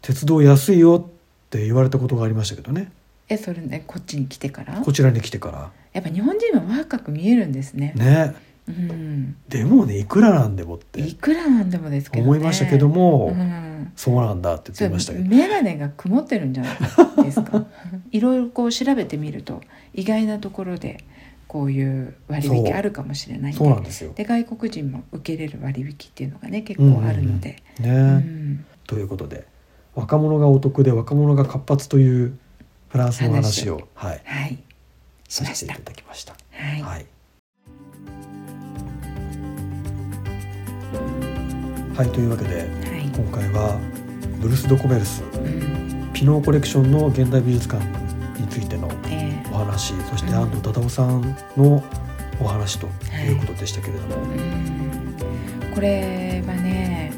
[0.00, 1.10] 鉄道安いよっ
[1.50, 2.90] て言われたことがありましたけどね。
[3.28, 4.80] えそれねこっちに来てから？
[4.80, 5.70] こちらに来てから。
[5.92, 7.92] やっぱ日本人は若く見えるんですね。
[7.94, 8.34] ね
[8.68, 9.36] うん。
[9.48, 13.92] でもねいくらなんでもっていくらなんでもですけど、ね、思いましたけども、うん。
[13.96, 15.24] そうなんだって言ってましたけど。
[15.24, 17.66] 眼鏡が曇ってるんじゃないですか。
[18.12, 19.60] いろいろこう調べてみると
[19.94, 21.04] 意外なところで
[21.46, 24.12] こういう割引あるかもしれないそうなんですよ。
[24.14, 28.64] で外国人も受けれる割引っていうのがね結構あるので、ね、うん。
[28.86, 29.46] ということで
[29.94, 32.38] 若者がお得で若者が活発という
[32.88, 34.20] フランスの話をはい。
[34.24, 34.58] はい。
[35.28, 35.54] しました。
[35.54, 36.36] させていただきました。
[36.52, 37.06] はい、はい。
[41.98, 42.62] はい、というわけでは
[42.96, 43.10] い。
[43.12, 43.76] 今回は
[44.40, 46.10] ブルース・ド・コメルスうん。
[46.12, 47.84] ピノーコレクションの現代美術館
[48.40, 50.36] についてのえお話そしてうん。
[50.36, 51.82] 安藤忠雄さんの
[52.40, 53.32] お話とい。
[53.32, 55.74] うことでしたけれども、ーうん。
[55.74, 57.12] これはね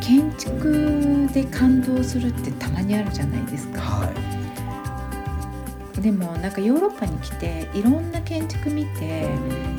[0.00, 3.80] 建築で感動するってたまにあるじゃないですか。
[3.80, 4.10] は
[5.96, 6.00] い。
[6.02, 9.28] でもなんかヨーロッパに来ていろんな建築見て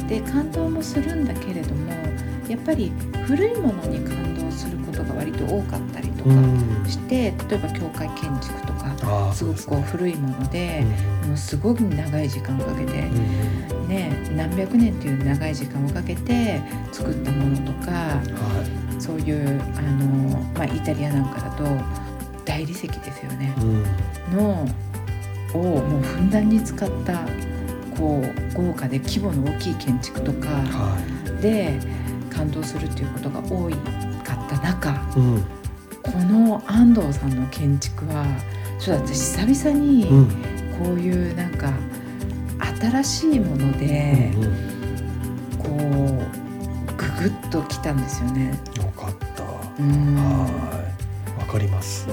[0.07, 1.91] で感動もするんだけれども
[2.50, 2.91] やっぱり
[3.26, 6.86] 古いものに感動することが割と多かったりとかうん。
[6.88, 10.84] して、例えば教会建築とかすごくこう古いもので
[11.24, 12.91] うん、もうすごく長い時間をかけて、
[13.72, 21.64] うんね、何百年っていう長い時間をかけて作ったものとかはそういうあの、まあ、イタリアなんかだと
[22.46, 23.54] 大理石ですよね。
[23.58, 24.38] い、うん。
[24.38, 24.68] の
[25.54, 27.26] をもうふんだんに使った
[27.98, 30.98] こう豪華で規模の大きい建築とかは
[31.41, 31.80] で
[32.36, 33.74] 感動するっていうことが多い
[34.24, 35.46] かった中い、うん
[36.06, 38.26] この安藤さんの建築は
[38.80, 40.28] ちょっと私久々にうん
[40.78, 41.74] こういうなんか
[42.80, 44.76] 新しいものでうんうん
[45.58, 46.36] こう
[46.96, 48.52] ググッときたんですよね。
[48.78, 49.44] よかった。
[49.80, 50.84] うんは
[51.38, 52.08] い、わかります。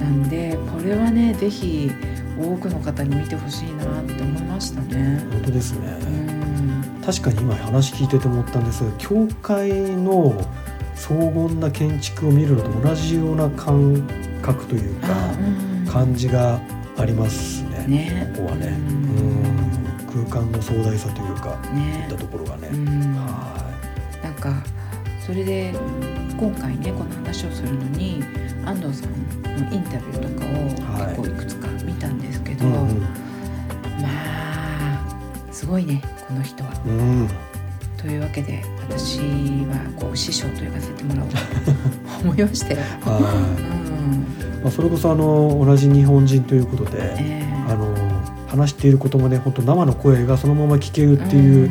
[0.00, 1.90] なんでこれはねぜひ
[2.36, 5.24] 多くの方に見てほしいなって思いましたね。
[5.30, 6.27] 本当ですね。
[7.08, 10.38] うん確かに今話聞いてて思ったんですが教会の
[10.94, 14.06] 荘厳な建築を見るのと同じような感
[14.42, 15.08] 覚というか
[15.90, 16.60] 感じが
[16.98, 17.86] ありますね。
[17.86, 18.32] ね。
[18.36, 19.06] ここはね、うん。
[20.16, 22.68] うん、空間の壮大さというか、いねったところがね。
[22.72, 23.14] うん。
[23.14, 23.72] は
[24.22, 24.52] なんか
[25.24, 25.72] それで
[26.38, 28.22] 今回ねこの話をするのに
[28.66, 32.56] 安藤さんのインタビューとかをはい結構いくつか見たんですけい。
[32.56, 33.00] ど、うんうん。
[33.00, 33.08] ま
[34.44, 34.47] あ
[35.58, 36.70] すごいねこの人は。
[36.86, 37.28] うん、
[37.96, 41.36] というわけで私はこう師匠と呼ばせてもらおうと
[42.22, 42.80] 思いましたよ。
[43.00, 44.54] はい。
[44.54, 44.62] うん。
[44.62, 47.92] まあそれこそあの同じ日本人ということで、えあの
[48.46, 51.70] 話していることもね本当生の声がそのまま聞けるっていう、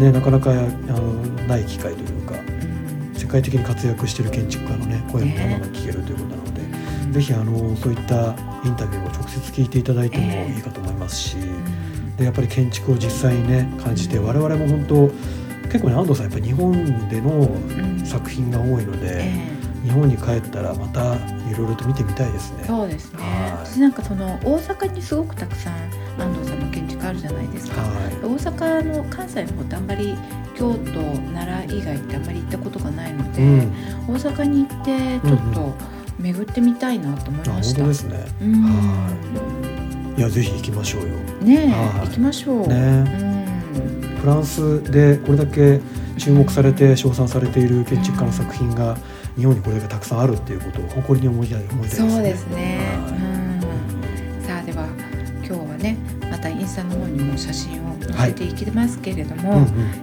[0.00, 3.16] ねなかなかあのない機会というかうん。
[3.16, 8.34] 世界的に活躍している建築家のね声も生が聞けるということなので、ぜひあのそういった
[8.64, 10.54] インタビューを直接聞いていただいてもええ。
[10.56, 15.08] いいかと思いますし、うんでやっぱり建築を実際にね感じて我々も本当
[15.68, 17.98] 結構ね安藤さんやっぱり日本でのうん。
[18.08, 22.60] 作品が多いので、え日本に帰ったらまたいろいろと見てみたいですね。
[22.64, 23.22] えそうですね。
[23.22, 23.66] はい。
[23.66, 25.74] 私なんかその大阪にすごくたくさん
[26.20, 27.82] 安藤さんの建築あるじゃないですか。
[27.82, 27.88] は
[28.22, 30.16] 大阪の関西の方ってあんまり
[30.56, 30.82] 京都
[31.32, 33.72] 奈良以外ってあんまり行ったことがないのい、で、うん、
[34.08, 35.74] 大阪に行ってちょっと
[36.18, 37.82] 巡ってみたいなと思いました。
[37.82, 38.26] 当ですね。
[38.42, 39.77] うん
[40.18, 41.08] いやぜひ行きましょうよ。
[41.42, 42.66] ねえ、はい行きましょう。
[42.66, 45.80] ねうんフランスでこれだけ
[46.18, 48.98] 注目されて称賛されている建築家の作品が
[49.36, 52.10] 日本にこれだけたくさんあるっていうことを誇りに思いたい思いたいですね。
[52.10, 52.78] そうですね。
[53.06, 53.24] はいう
[54.42, 54.88] んさあでは
[55.46, 55.96] 今日はね
[56.28, 59.52] またインスタの方にも写真を載せていきますけれども、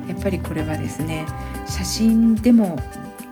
[0.07, 1.25] やっぱりこれはですね
[1.67, 2.79] 写真でも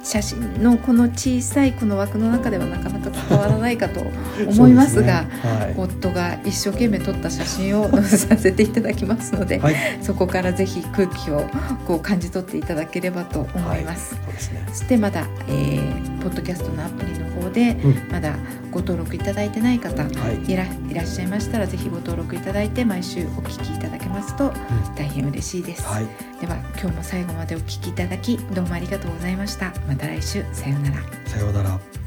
[0.03, 4.01] 写真のこの小さいこの枠の中ではなかなか伝わらないかと
[4.47, 11.47] 思いますがすねはい夫が一生懸命撮った写真を載せさせていただきますので、はい、そこからぜひ空気を
[11.87, 14.15] こう感じ取っていただければと思います。
[14.15, 14.63] そうですね。
[14.69, 18.11] そしてまだ、えーポッドキャストのアプリの方でうん。
[18.11, 18.35] まだ
[18.71, 24.51] ご登録いただいてない方はい、いらいらっしゃいましたらぜひご登録いただいて毎週お聞きいただけますと
[24.95, 26.07] 大変嬉しいです、はい、
[26.41, 29.73] では今日も最後までお聞きいただきどうもありがとうございました。
[29.87, 30.43] また来週。
[30.53, 31.03] さようなら。
[31.25, 32.02] さようなら。